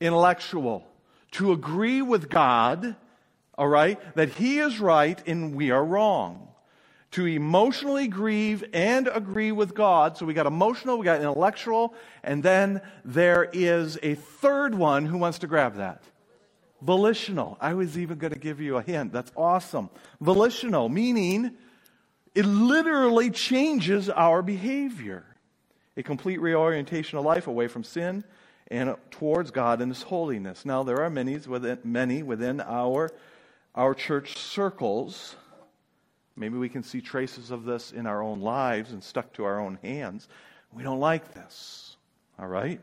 [0.00, 0.86] Intellectual.
[1.32, 2.96] To agree with God,
[3.56, 6.48] all right, that He is right and we are wrong.
[7.12, 10.16] To emotionally grieve and agree with God.
[10.16, 11.94] So we got emotional, we got intellectual,
[12.24, 16.02] and then there is a third one who wants to grab that.
[16.82, 17.56] Volitional.
[17.60, 19.12] I was even going to give you a hint.
[19.12, 19.90] That's awesome.
[20.20, 21.52] Volitional, meaning
[22.34, 25.24] it literally changes our behavior
[25.96, 28.24] a complete reorientation of life away from sin
[28.68, 30.64] and towards God and His holiness.
[30.64, 33.10] Now, there are many within, many within our,
[33.74, 35.36] our church circles.
[36.36, 39.60] Maybe we can see traces of this in our own lives and stuck to our
[39.60, 40.28] own hands.
[40.72, 41.96] We don't like this.
[42.38, 42.80] All right?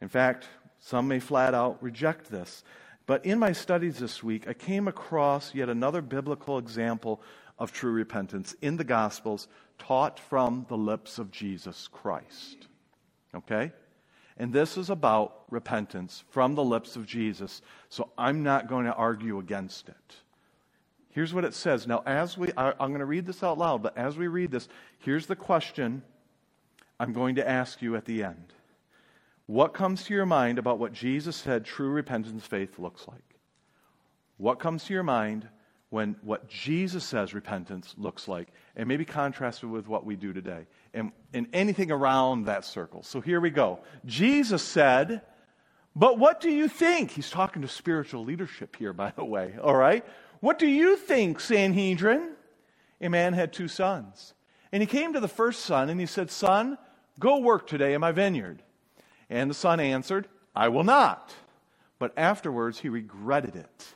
[0.00, 0.46] In fact,
[0.78, 2.62] some may flat out reject this.
[3.06, 7.22] But in my studies this week, I came across yet another biblical example
[7.58, 12.68] of true repentance in the Gospels taught from the lips of Jesus Christ.
[13.34, 13.72] Okay?
[14.36, 17.62] And this is about repentance from the lips of Jesus.
[17.88, 20.16] So I'm not going to argue against it.
[21.10, 21.86] Here's what it says.
[21.86, 24.50] Now, as we, I, I'm going to read this out loud, but as we read
[24.50, 26.02] this, here's the question
[27.00, 28.52] I'm going to ask you at the end.
[29.46, 33.38] What comes to your mind about what Jesus said true repentance faith looks like?
[34.36, 35.48] What comes to your mind
[35.90, 40.66] when what Jesus says repentance looks like, and maybe contrasted with what we do today,
[40.92, 43.02] and, and anything around that circle.
[43.02, 43.80] So here we go.
[44.04, 45.22] Jesus said,
[45.94, 47.12] But what do you think?
[47.12, 50.04] He's talking to spiritual leadership here, by the way, all right?
[50.40, 52.32] What do you think, Sanhedrin?
[53.00, 54.34] A man had two sons.
[54.72, 56.76] And he came to the first son and he said, Son,
[57.18, 58.62] go work today in my vineyard.
[59.30, 61.34] And the son answered, I will not.
[61.98, 63.94] But afterwards he regretted it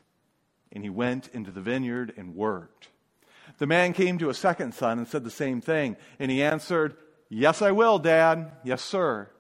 [0.73, 2.89] and he went into the vineyard and worked.
[3.59, 6.97] The man came to a second son and said the same thing, and he answered,
[7.29, 8.51] Yes, I will, Dad.
[8.65, 9.31] Yes, sir.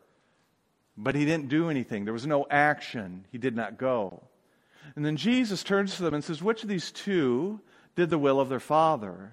[0.97, 2.05] But he didn't do anything.
[2.05, 3.27] There was no action.
[3.33, 4.23] He did not go.
[4.95, 7.61] And then Jesus turns to them and says, Which of these two
[7.97, 9.33] did the will of their father?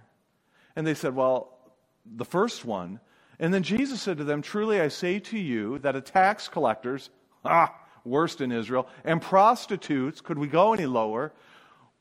[0.75, 1.57] And they said, Well,
[2.05, 2.99] the first one.
[3.39, 7.09] And then Jesus said to them, Truly I say to you that a tax collectors,
[7.45, 11.33] ah, worst in Israel, and prostitutes, could we go any lower,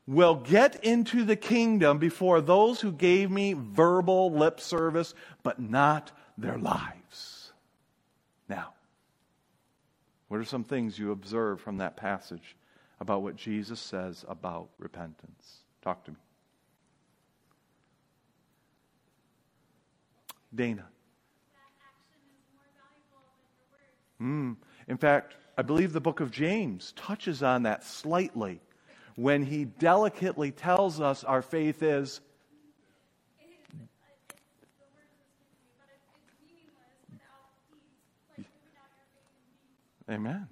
[0.07, 6.11] will get into the kingdom before those who gave me verbal lip service, but not
[6.37, 7.51] their lives.
[8.47, 8.73] Now,
[10.29, 12.55] what are some things you observe from that passage
[13.01, 15.63] about what Jesus says about repentance?
[15.81, 16.17] Talk to me.
[20.55, 20.85] Dana.
[24.21, 24.55] Mm.
[24.87, 28.61] In fact, I believe the book of James touches on that slightly
[29.17, 32.21] when he delicately tells us our faith is
[40.09, 40.47] Amen.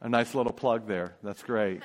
[0.00, 1.16] A nice little plug there.
[1.24, 1.82] That's great.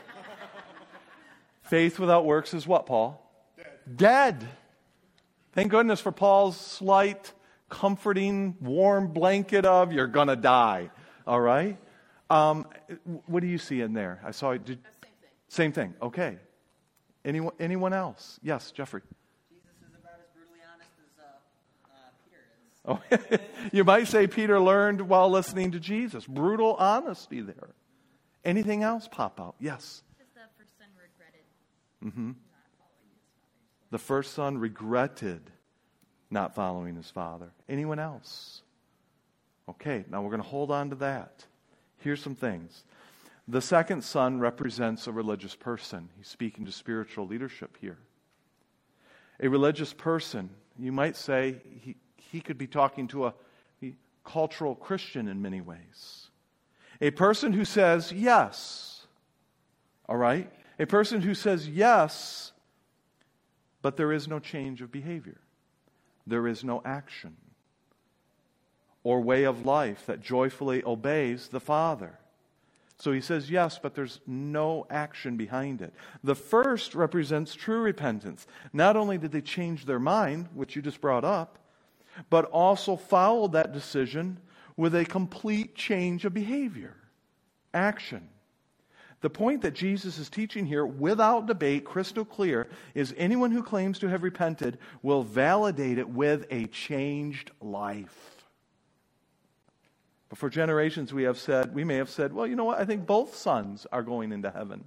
[1.63, 3.19] Faith without works is what, Paul?
[3.57, 3.97] Dead.
[3.97, 4.47] Dead.
[5.53, 7.31] Thank goodness for Paul's slight,
[7.67, 10.91] comforting, warm blanket of you're going to die.
[11.25, 11.79] All right?
[12.29, 12.67] Um,
[13.25, 14.21] what do you see in there?
[14.23, 14.55] I saw.
[14.55, 14.77] Did,
[15.53, 15.93] same thing.
[16.01, 16.37] Okay.
[17.23, 18.39] Anyone, anyone else?
[18.41, 19.01] Yes, Jeffrey.
[19.49, 21.11] Jesus is about as brutally honest as
[22.25, 23.37] Peter.
[23.45, 26.25] Oh, you might say Peter learned while listening to Jesus.
[26.25, 27.69] Brutal honesty there.
[28.43, 29.55] Anything else pop out?
[29.59, 30.01] Yes.
[30.17, 31.45] The first son regretted
[32.03, 32.27] mm-hmm.
[32.31, 33.91] not following his father.
[33.91, 35.51] The first son regretted
[36.31, 37.51] not following his father.
[37.69, 38.63] Anyone else?
[39.69, 41.45] Okay, now we're going to hold on to that.
[41.99, 42.83] Here's some things.
[43.47, 46.09] The second son represents a religious person.
[46.17, 47.97] He's speaking to spiritual leadership here.
[49.41, 53.33] A religious person, you might say, he, he could be talking to a,
[53.81, 56.29] a cultural Christian in many ways.
[57.01, 59.07] A person who says yes,
[60.07, 60.49] all right?
[60.79, 62.53] A person who says yes,
[63.81, 65.41] but there is no change of behavior,
[66.25, 67.35] there is no action
[69.03, 72.17] or way of life that joyfully obeys the Father.
[72.99, 75.93] So he says yes, but there's no action behind it.
[76.23, 78.47] The first represents true repentance.
[78.71, 81.57] Not only did they change their mind, which you just brought up,
[82.29, 84.39] but also followed that decision
[84.77, 86.95] with a complete change of behavior,
[87.73, 88.29] action.
[89.21, 93.99] The point that Jesus is teaching here, without debate, crystal clear, is anyone who claims
[93.99, 98.32] to have repented will validate it with a changed life.
[100.33, 102.79] But for generations, we have said, we may have said, well, you know what?
[102.79, 104.85] I think both sons are going into heaven.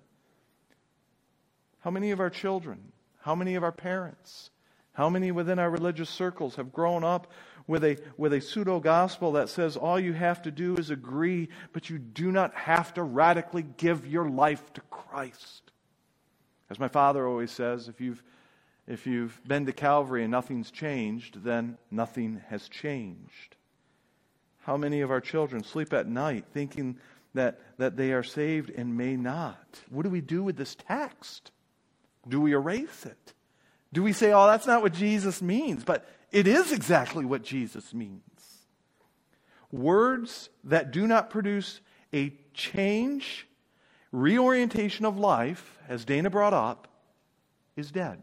[1.78, 4.50] How many of our children, how many of our parents,
[4.94, 7.30] how many within our religious circles have grown up
[7.68, 11.48] with a, with a pseudo gospel that says all you have to do is agree,
[11.72, 15.70] but you do not have to radically give your life to Christ?
[16.70, 18.20] As my father always says, if you've,
[18.88, 23.54] if you've been to Calvary and nothing's changed, then nothing has changed.
[24.66, 26.98] How many of our children sleep at night thinking
[27.34, 29.78] that, that they are saved and may not?
[29.90, 31.52] What do we do with this text?
[32.26, 33.32] Do we erase it?
[33.92, 35.84] Do we say, oh, that's not what Jesus means?
[35.84, 38.22] But it is exactly what Jesus means.
[39.70, 41.80] Words that do not produce
[42.12, 43.46] a change,
[44.10, 46.88] reorientation of life, as Dana brought up,
[47.76, 48.18] is dead.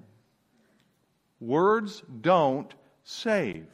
[1.40, 2.74] Words don't
[3.06, 3.68] save.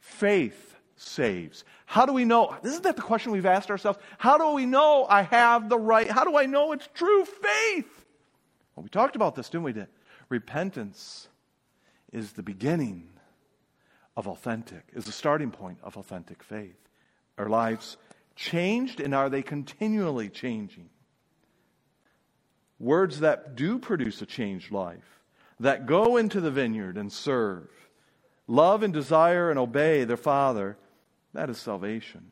[0.00, 1.64] Faith saves.
[1.86, 2.56] How do we know?
[2.62, 3.98] Isn't that the question we've asked ourselves?
[4.18, 6.10] How do we know I have the right?
[6.10, 8.06] How do I know it's true faith?
[8.74, 9.74] Well, we talked about this, didn't we?
[10.28, 11.28] Repentance
[12.12, 13.08] is the beginning
[14.16, 16.78] of authentic, is the starting point of authentic faith.
[17.36, 17.96] Our lives
[18.36, 20.88] changed, and are they continually changing?
[22.78, 25.20] Words that do produce a changed life,
[25.60, 27.68] that go into the vineyard and serve,
[28.46, 30.76] love and desire and obey their Father,
[31.34, 32.30] that is salvation.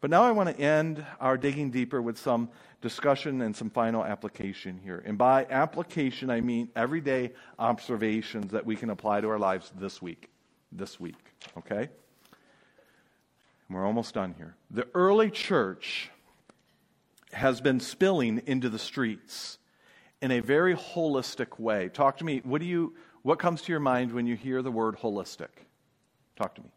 [0.00, 4.04] But now I want to end our digging deeper with some discussion and some final
[4.04, 5.02] application here.
[5.06, 10.02] And by application, I mean everyday observations that we can apply to our lives this
[10.02, 10.28] week.
[10.72, 11.88] This week, okay?
[13.70, 14.56] We're almost done here.
[14.70, 16.10] The early church
[17.32, 19.58] has been spilling into the streets
[20.20, 21.88] in a very holistic way.
[21.88, 22.40] Talk to me.
[22.44, 25.48] What do you what comes to your mind when you hear the word holistic?
[26.36, 26.70] Talk to me.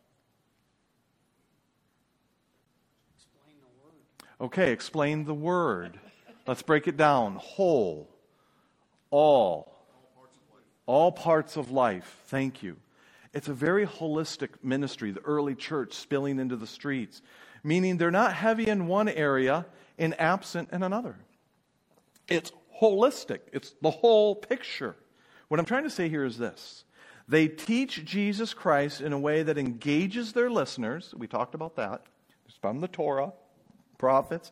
[4.40, 5.98] Okay, explain the word.
[6.46, 7.36] Let's break it down.
[7.36, 8.10] Whole,
[9.10, 9.74] all,
[10.86, 12.22] all parts of life.
[12.28, 12.76] Thank you.
[13.34, 17.22] It's a very holistic ministry, the early church spilling into the streets,
[17.64, 19.66] meaning they're not heavy in one area
[19.98, 21.16] and absent in another.
[22.28, 24.96] It's holistic, it's the whole picture.
[25.48, 26.84] What I'm trying to say here is this
[27.28, 31.14] they teach Jesus Christ in a way that engages their listeners.
[31.18, 32.04] We talked about that.
[32.48, 33.32] It's from the Torah
[34.06, 34.52] prophets.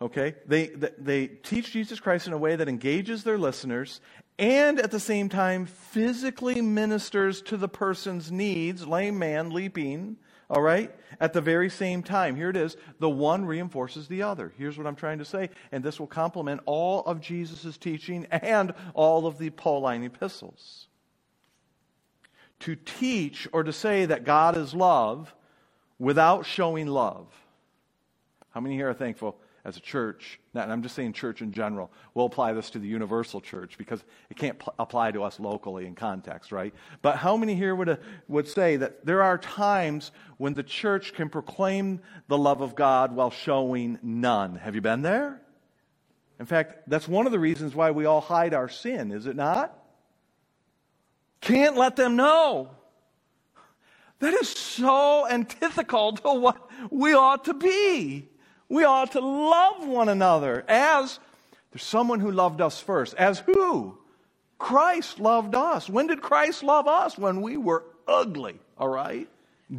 [0.00, 0.36] Okay?
[0.46, 0.68] They,
[0.98, 4.00] they teach Jesus Christ in a way that engages their listeners
[4.38, 10.16] and at the same time physically ministers to the person's needs, lame man leaping,
[10.48, 10.94] all right?
[11.20, 12.36] At the very same time.
[12.36, 12.76] Here it is.
[13.00, 14.52] The one reinforces the other.
[14.56, 18.74] Here's what I'm trying to say, and this will complement all of Jesus' teaching and
[18.94, 20.86] all of the Pauline epistles.
[22.60, 25.34] To teach or to say that God is love
[25.98, 27.43] without showing love
[28.54, 29.36] how many here are thankful?
[29.64, 32.86] as a church, and I'm just saying church in general, we'll apply this to the
[32.86, 36.74] universal church because it can't pl- apply to us locally in context, right?
[37.00, 37.96] But how many here would, uh,
[38.28, 43.12] would say that there are times when the church can proclaim the love of God
[43.16, 44.56] while showing none?
[44.56, 45.40] Have you been there?
[46.38, 49.36] In fact, that's one of the reasons why we all hide our sin, is it
[49.36, 49.78] not?
[51.40, 52.70] Can't let them know.
[54.18, 58.28] That is so antithetical to what we ought to be.
[58.68, 61.18] We ought to love one another as
[61.70, 63.14] there's someone who loved us first.
[63.14, 63.98] As who?
[64.58, 65.88] Christ loved us.
[65.88, 67.18] When did Christ love us?
[67.18, 69.28] When we were ugly, all right?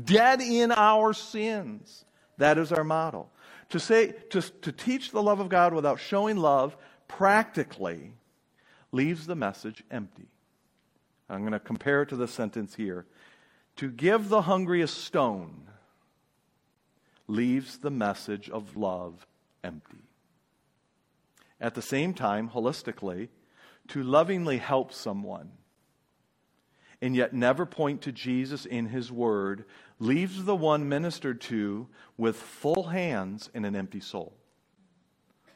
[0.03, 2.05] Dead in our sins.
[2.38, 3.31] That is our model.
[3.69, 6.75] To say to, to teach the love of God without showing love
[7.07, 8.11] practically
[8.91, 10.27] leaves the message empty.
[11.29, 13.05] I'm going to compare it to the sentence here.
[13.77, 15.67] To give the hungry a stone
[17.28, 19.26] leaves the message of love
[19.63, 20.03] empty.
[21.59, 23.30] At the same time, holistically,
[23.89, 25.51] to lovingly help someone
[27.01, 29.65] and yet never point to Jesus in his word
[29.99, 34.34] leaves the one ministered to with full hands and an empty soul.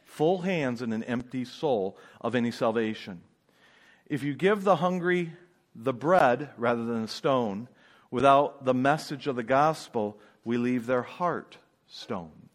[0.03, 3.21] Full hands and an empty soul of any salvation.
[4.05, 5.33] If you give the hungry
[5.75, 7.67] the bread rather than a stone,
[8.11, 12.49] without the message of the gospel, we leave their heart stone.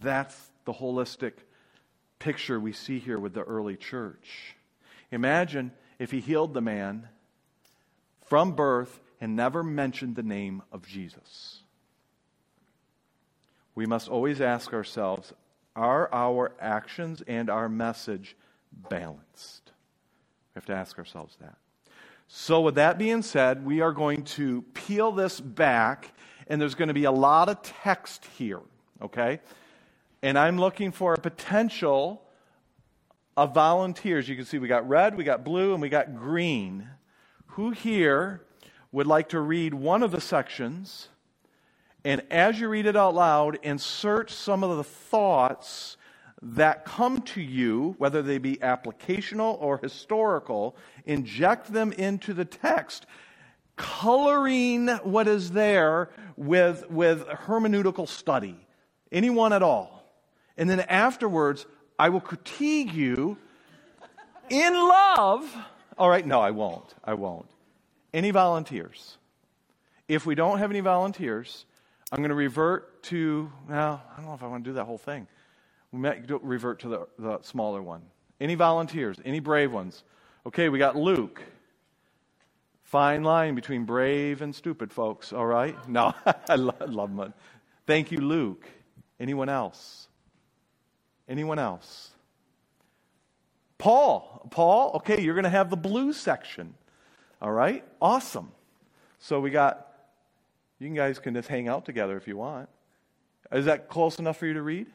[0.00, 1.32] That's the holistic
[2.18, 4.56] picture we see here with the early church.
[5.10, 7.08] Imagine if he healed the man
[8.26, 11.62] from birth and never mentioned the name of Jesus.
[13.74, 15.32] We must always ask ourselves
[15.76, 18.34] are our actions and our message
[18.88, 19.70] balanced?
[20.54, 21.56] We have to ask ourselves that.
[22.28, 26.12] So, with that being said, we are going to peel this back,
[26.48, 28.60] and there's going to be a lot of text here,
[29.00, 29.40] okay?
[30.22, 32.22] And I'm looking for a potential
[33.36, 34.28] of volunteers.
[34.28, 36.88] You can see we got red, we got blue, and we got green.
[37.48, 38.42] Who here
[38.90, 41.08] would like to read one of the sections?
[42.04, 45.96] And as you read it out loud, insert some of the thoughts
[46.42, 53.06] that come to you, whether they be applicational or historical, inject them into the text,
[53.76, 58.56] coloring what is there with, with hermeneutical study.
[59.10, 60.04] Anyone at all.
[60.56, 61.66] And then afterwards,
[61.98, 63.38] I will critique you
[64.50, 65.54] in love.
[65.98, 66.94] All right, no, I won't.
[67.04, 67.48] I won't.
[68.12, 69.18] Any volunteers?
[70.08, 71.64] If we don't have any volunteers,
[72.12, 74.84] I'm going to revert to, well, I don't know if I want to do that
[74.84, 75.26] whole thing.
[75.92, 78.02] We might revert to the, the smaller one.
[78.40, 79.18] Any volunteers?
[79.24, 80.02] Any brave ones?
[80.46, 81.42] Okay, we got Luke.
[82.82, 85.76] Fine line between brave and stupid folks, all right?
[85.88, 86.14] No,
[86.48, 87.34] I love, them.
[87.86, 88.64] Thank you, Luke.
[89.18, 90.08] Anyone else?
[91.28, 92.10] Anyone else?
[93.78, 94.46] Paul.
[94.50, 96.74] Paul, okay, you're going to have the blue section.
[97.42, 97.84] All right?
[98.00, 98.52] Awesome.
[99.18, 99.88] So we got,
[100.78, 102.68] you guys can just hang out together if you want.
[103.50, 104.86] Is that close enough for you to read?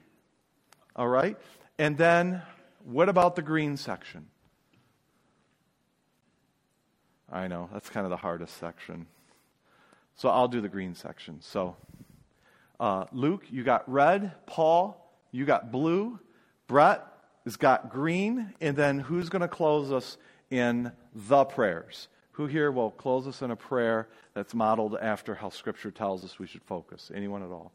[1.02, 1.36] All right?
[1.80, 2.44] And then,
[2.86, 4.28] what about the green section?
[7.32, 9.08] I know, that's kind of the hardest section.
[10.14, 11.42] So I'll do the green section.
[11.42, 11.76] So,
[12.80, 14.34] uh, Luke, you got red.
[14.46, 16.20] Paul, you got blue.
[16.68, 17.04] Brett
[17.46, 18.54] has got green.
[18.62, 20.20] And then who's going to close us
[20.52, 22.10] in the prayers?
[22.34, 26.38] Who here will close us in a prayer that's modeled after how Scripture tells us
[26.38, 27.10] we should focus?
[27.12, 27.72] Anyone at all?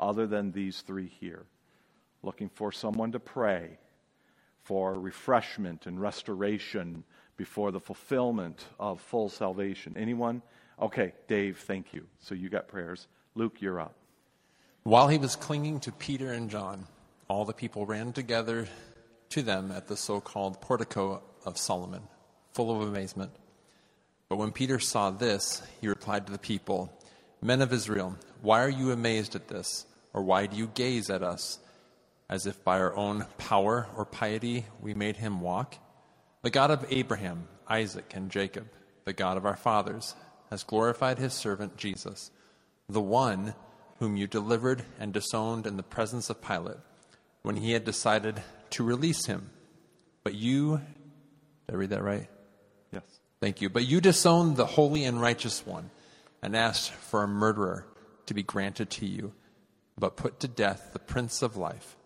[0.00, 1.46] Other than these three here
[2.24, 3.78] looking for someone to pray
[4.62, 7.04] for refreshment and restoration
[7.36, 9.94] before the fulfillment of full salvation.
[9.96, 10.42] Anyone?
[10.80, 12.06] Okay, Dave, thank you.
[12.20, 13.06] So you got prayers.
[13.34, 13.94] Luke, you're up.
[14.84, 16.86] While he was clinging to Peter and John,
[17.28, 18.68] all the people ran together
[19.30, 22.02] to them at the so called portico of Solomon,
[22.52, 23.32] full of amazement.
[24.28, 26.92] But when Peter saw this, he replied to the people,
[27.42, 29.86] Men of Israel, why are you amazed at this?
[30.12, 31.58] Or why do you gaze at us?
[32.28, 35.76] As if by our own power or piety we made him walk?
[36.42, 38.68] The God of Abraham, Isaac, and Jacob,
[39.04, 40.14] the God of our fathers,
[40.50, 42.30] has glorified his servant Jesus,
[42.88, 43.54] the one
[43.98, 46.76] whom you delivered and disowned in the presence of Pilate
[47.42, 49.50] when he had decided to release him.
[50.22, 50.80] But you,
[51.66, 52.28] did I read that right?
[52.92, 53.02] Yes.
[53.40, 53.68] Thank you.
[53.68, 55.90] But you disowned the holy and righteous one
[56.42, 57.86] and asked for a murderer
[58.26, 59.32] to be granted to you,
[59.98, 61.96] but put to death the Prince of Life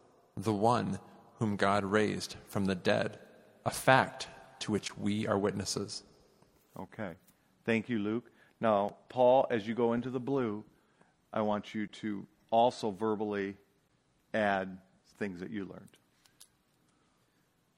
[0.44, 0.98] the one
[1.38, 3.18] whom God raised from the dead,
[3.64, 4.28] a fact
[4.60, 6.02] to which we are witnesses.
[6.78, 7.12] Okay.
[7.64, 8.30] Thank you, Luke.
[8.60, 10.64] Now, Paul, as you go into the blue,
[11.32, 13.56] I want you to also verbally
[14.34, 14.78] add
[15.18, 15.96] things that you learned.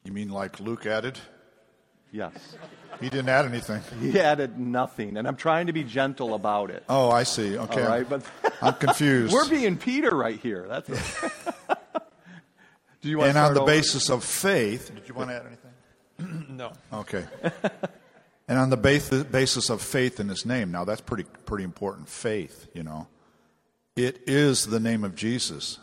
[0.04, 1.18] You mean like Luke added?
[2.12, 2.56] Yes.
[3.00, 3.82] He didn't add anything.
[4.00, 6.82] He added nothing, and I'm trying to be gentle about it.
[6.88, 7.56] Oh, I see.
[7.56, 7.82] Okay.
[7.82, 8.24] All right, but
[8.61, 9.32] I'm confused.
[9.32, 10.66] we're being Peter right here.
[10.68, 11.32] That's it.
[13.01, 13.70] Do you want and to on the over?
[13.70, 16.46] basis of faith, did you want to add anything?
[16.57, 16.72] no.
[16.92, 17.24] Okay.
[18.48, 22.09] and on the bas- basis of faith in his name, now that's pretty pretty important.
[22.09, 23.09] Faith, you know,
[23.96, 25.78] it is the name of Jesus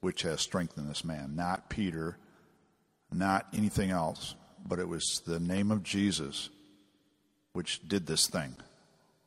[0.00, 2.16] which has strengthened this man, not Peter,
[3.12, 6.48] not anything else, but it was the name of Jesus
[7.52, 8.54] which did this thing,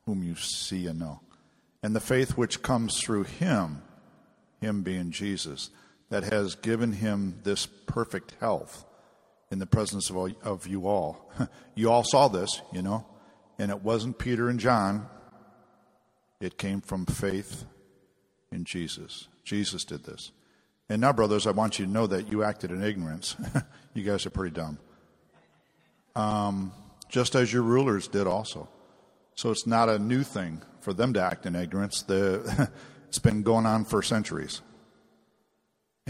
[0.06, 1.20] whom you see and know,
[1.82, 3.82] and the faith which comes through him,
[4.60, 5.68] him being Jesus,
[6.10, 8.84] that has given him this perfect health
[9.50, 11.30] in the presence of, all, of you all.
[11.74, 13.06] you all saw this, you know,
[13.58, 15.08] and it wasn't Peter and John.
[16.40, 17.64] It came from faith
[18.52, 19.28] in Jesus.
[19.44, 20.32] Jesus did this.
[20.88, 23.36] And now, brothers, I want you to know that you acted in ignorance.
[23.94, 24.78] you guys are pretty dumb.
[26.16, 26.72] Um,
[27.08, 28.68] just as your rulers did also.
[29.36, 32.02] So it's not a new thing for them to act in ignorance.
[32.02, 32.70] The,
[33.08, 34.62] it's been going on for centuries.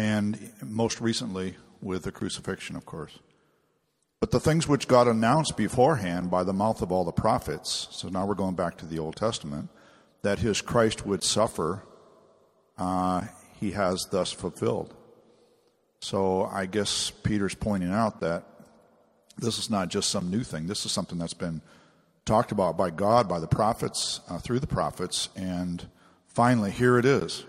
[0.01, 3.19] And most recently with the crucifixion, of course.
[4.19, 8.09] But the things which God announced beforehand by the mouth of all the prophets, so
[8.09, 9.69] now we're going back to the Old Testament,
[10.23, 11.83] that his Christ would suffer,
[12.79, 13.25] uh,
[13.61, 14.95] he has thus fulfilled.
[16.01, 18.45] So I guess Peter's pointing out that
[19.37, 20.67] this is not just some new thing.
[20.67, 21.61] This is something that's been
[22.25, 25.87] talked about by God, by the prophets, uh, through the prophets, and
[26.27, 27.45] finally, here it is.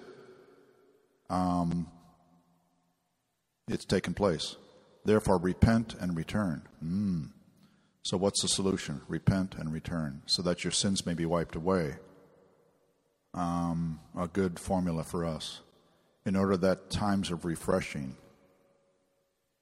[1.30, 1.88] Um,
[3.72, 4.56] it's taken place.
[5.06, 6.64] Therefore, repent and return.
[6.84, 7.30] Mm.
[8.04, 9.02] So, what's the solution?
[9.08, 11.96] Repent and return, so that your sins may be wiped away.
[13.34, 15.62] Um, a good formula for us,
[16.26, 18.18] in order that times of refreshing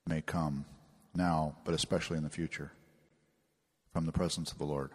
[0.08, 0.66] may come
[1.14, 2.72] now, but especially in the future,
[3.94, 4.92] from the presence of the Lord.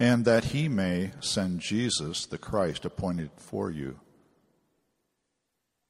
[0.00, 4.00] And that he may send Jesus, the Christ, appointed for you,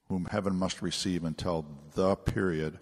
[0.09, 2.79] whom heaven must receive until the period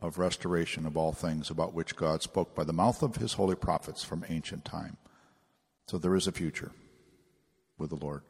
[0.00, 3.56] of restoration of all things about which God spoke by the mouth of his holy
[3.56, 4.96] prophets from ancient time.
[5.86, 6.72] So there is a future
[7.78, 8.22] with the Lord.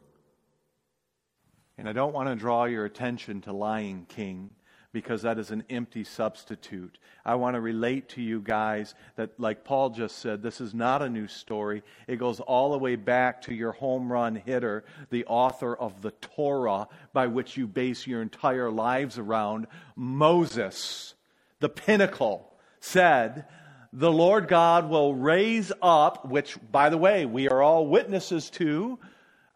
[1.77, 4.51] And I don't want to draw your attention to Lion King
[4.91, 6.97] because that is an empty substitute.
[7.23, 11.01] I want to relate to you guys that, like Paul just said, this is not
[11.01, 11.83] a new story.
[12.07, 16.11] It goes all the way back to your home run hitter, the author of the
[16.11, 21.13] Torah, by which you base your entire lives around, Moses,
[21.59, 23.45] the pinnacle, said,
[23.93, 28.97] The Lord God will raise up, which, by the way, we are all witnesses to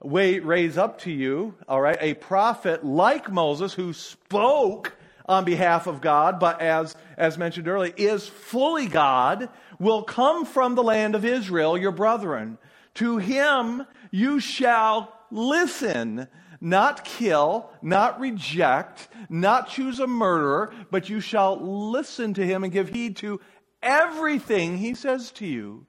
[0.04, 4.94] raise up to you, all right, a prophet like Moses who spoke
[5.26, 9.50] on behalf of God, but as, as mentioned earlier, is fully God,
[9.80, 12.58] will come from the land of Israel, your brethren.
[12.96, 16.28] To him you shall listen,
[16.62, 21.58] not kill, not reject, not choose a murderer, but you shall
[21.92, 23.42] listen to him and give heed to
[23.82, 25.86] everything he says to you.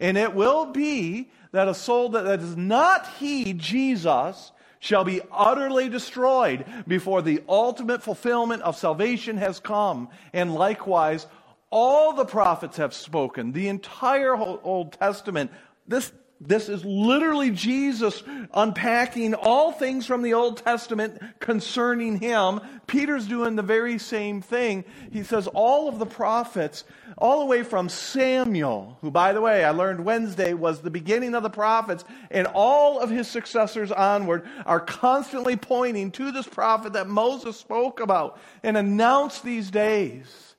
[0.00, 4.52] And it will be that a soul that, that does not heed Jesus
[4.84, 10.10] shall be utterly destroyed before the ultimate fulfillment of salvation has come.
[10.34, 11.26] And likewise,
[11.70, 15.50] all the prophets have spoken, the entire Old Testament.
[15.88, 16.12] This
[16.46, 18.22] this is literally Jesus
[18.52, 22.60] unpacking all things from the Old Testament concerning him.
[22.86, 24.84] Peter's doing the very same thing.
[25.10, 26.84] He says all of the prophets,
[27.16, 31.34] all the way from Samuel, who, by the way, I learned Wednesday was the beginning
[31.34, 36.92] of the prophets, and all of his successors onward are constantly pointing to this prophet
[36.92, 40.53] that Moses spoke about and announced these days.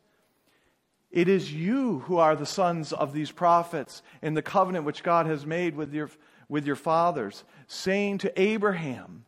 [1.15, 5.27] It is you who are the sons of these prophets in the covenant which God
[5.27, 6.09] has made with your,
[6.49, 9.23] with your fathers, saying to Abraham,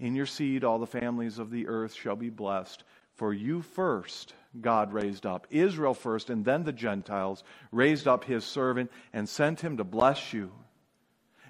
[0.00, 2.82] In your seed all the families of the earth shall be blessed.
[3.14, 8.44] For you first, God raised up, Israel first, and then the Gentiles, raised up his
[8.44, 10.50] servant and sent him to bless you.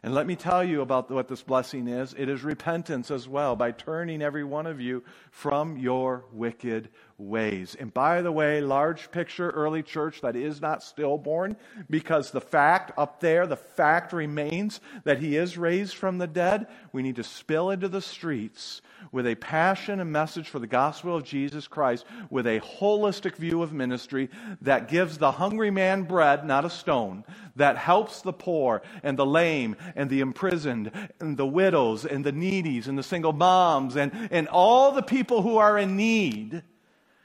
[0.03, 2.15] And let me tell you about what this blessing is.
[2.17, 6.89] It is repentance as well, by turning every one of you from your wicked
[7.21, 7.77] ways.
[7.79, 11.57] And by the way, large picture early church that is not stillborn,
[11.89, 16.67] because the fact up there, the fact remains that he is raised from the dead.
[16.93, 18.81] We need to spill into the streets
[19.13, 23.63] with a passion and message for the gospel of Jesus Christ, with a holistic view
[23.63, 24.31] of ministry
[24.63, 27.25] that gives the hungry man bread, not a stone,
[27.57, 30.91] that helps the poor and the lame and the imprisoned
[31.21, 35.43] and the widows and the needies and the single moms and, and all the people
[35.43, 36.63] who are in need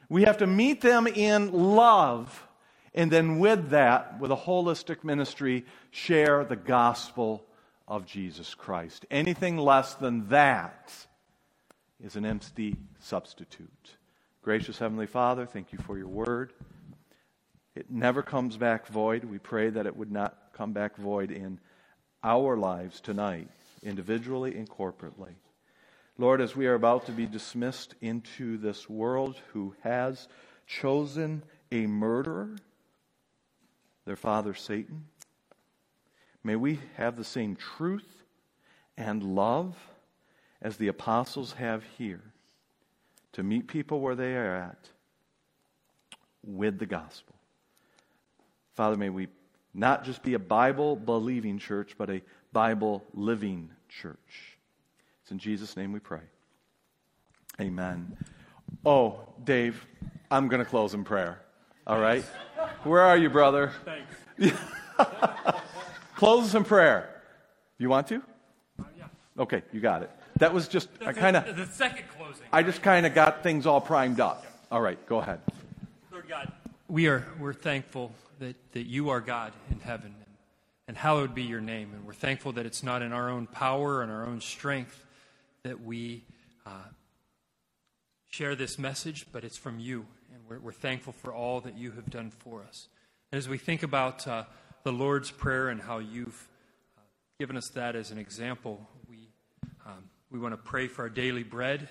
[0.09, 2.47] We have to meet them in love,
[2.93, 7.45] and then with that, with a holistic ministry, share the gospel
[7.87, 9.05] of Jesus Christ.
[9.11, 10.93] Anything less than that
[12.03, 13.97] is an empty substitute.
[14.41, 16.53] Gracious Heavenly Father, thank you for your word.
[17.75, 19.23] It never comes back void.
[19.23, 21.59] We pray that it would not come back void in
[22.23, 23.49] our lives tonight,
[23.83, 25.33] individually and corporately.
[26.17, 30.29] Lord, as we are about to be dismissed into this world who has
[30.65, 32.55] chosen a murderer,
[34.05, 35.05] their father Satan,
[36.41, 38.23] may we have the same truth
[38.97, 39.75] and love
[40.61, 42.23] as the apostles have here
[43.33, 44.89] to meet people where they are at
[46.45, 47.35] with the gospel.
[48.73, 49.27] Father, may we
[49.73, 52.21] not just be a Bible believing church, but a
[52.53, 54.54] Bible living church.
[55.25, 56.19] It's in Jesus' name we pray.
[57.59, 58.15] Amen.
[58.85, 59.83] Oh, Dave,
[60.29, 61.41] I'm going to close in prayer.
[61.87, 62.23] All right?
[62.83, 63.71] Where are you, brother?
[63.85, 64.55] Thanks.
[66.15, 67.23] close us in prayer.
[67.79, 68.17] You want to?
[68.79, 69.05] Uh, yeah.
[69.39, 70.11] Okay, you got it.
[70.37, 72.45] That was just I kind of the second closing.
[72.53, 74.45] I just kind of got things all primed up.
[74.71, 75.39] All right, go ahead.
[76.11, 76.51] Lord God,
[76.87, 80.37] we are we're thankful that, that you are God in heaven and,
[80.87, 81.93] and hallowed be your name.
[81.95, 85.01] And we're thankful that it's not in our own power and our own strength
[85.65, 86.23] that we
[86.63, 86.69] uh,
[88.29, 90.05] share this message, but it's from you.
[90.31, 92.87] And we're, we're, thankful for all that you have done for us.
[93.31, 94.43] And as we think about uh,
[94.83, 96.47] the Lord's Prayer and how you've
[96.95, 97.01] uh,
[97.39, 99.29] given us that as an example, we,
[99.87, 101.89] um, we want to pray for our daily bread.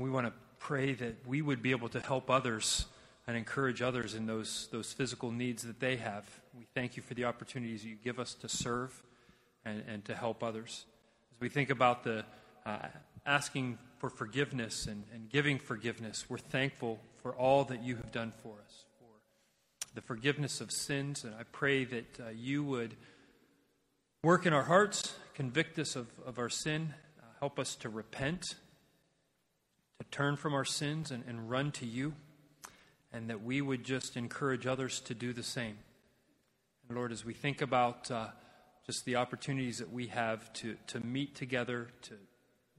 [0.00, 2.86] We want to pray that we would be able to help others
[3.28, 6.28] and encourage others in those, those physical needs that they have.
[6.58, 9.00] We thank you for the opportunities you give us to serve
[9.64, 10.86] and, and to help others.
[11.42, 12.24] We think about the
[12.64, 12.86] uh,
[13.26, 18.32] asking for forgiveness and, and giving forgiveness, we're thankful for all that you have done
[18.44, 21.24] for us, for the forgiveness of sins.
[21.24, 22.94] And I pray that uh, you would
[24.22, 28.54] work in our hearts, convict us of, of our sin, uh, help us to repent,
[29.98, 32.14] to turn from our sins, and, and run to you
[33.12, 35.78] and that we would just encourage others to do the same.
[36.86, 38.28] And Lord, as we think about uh,
[38.86, 42.14] just the opportunities that we have to, to meet together, to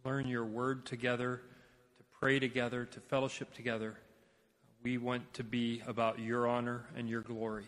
[0.04, 1.42] learn your word together,
[1.98, 3.96] to pray together, to fellowship together,
[4.84, 7.68] we want to be about your honor and your glory.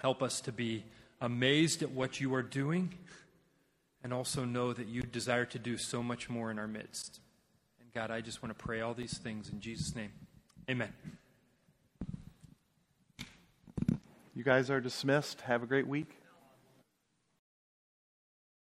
[0.00, 0.84] Help us to be
[1.20, 2.92] amazed at what you are doing
[4.02, 7.20] and also know that you desire to do so much more in our midst.
[7.80, 10.10] And God, I just want to pray all these things in Jesus' name.
[10.68, 10.92] Amen.
[14.34, 15.42] You guys are dismissed.
[15.42, 16.21] Have a great week.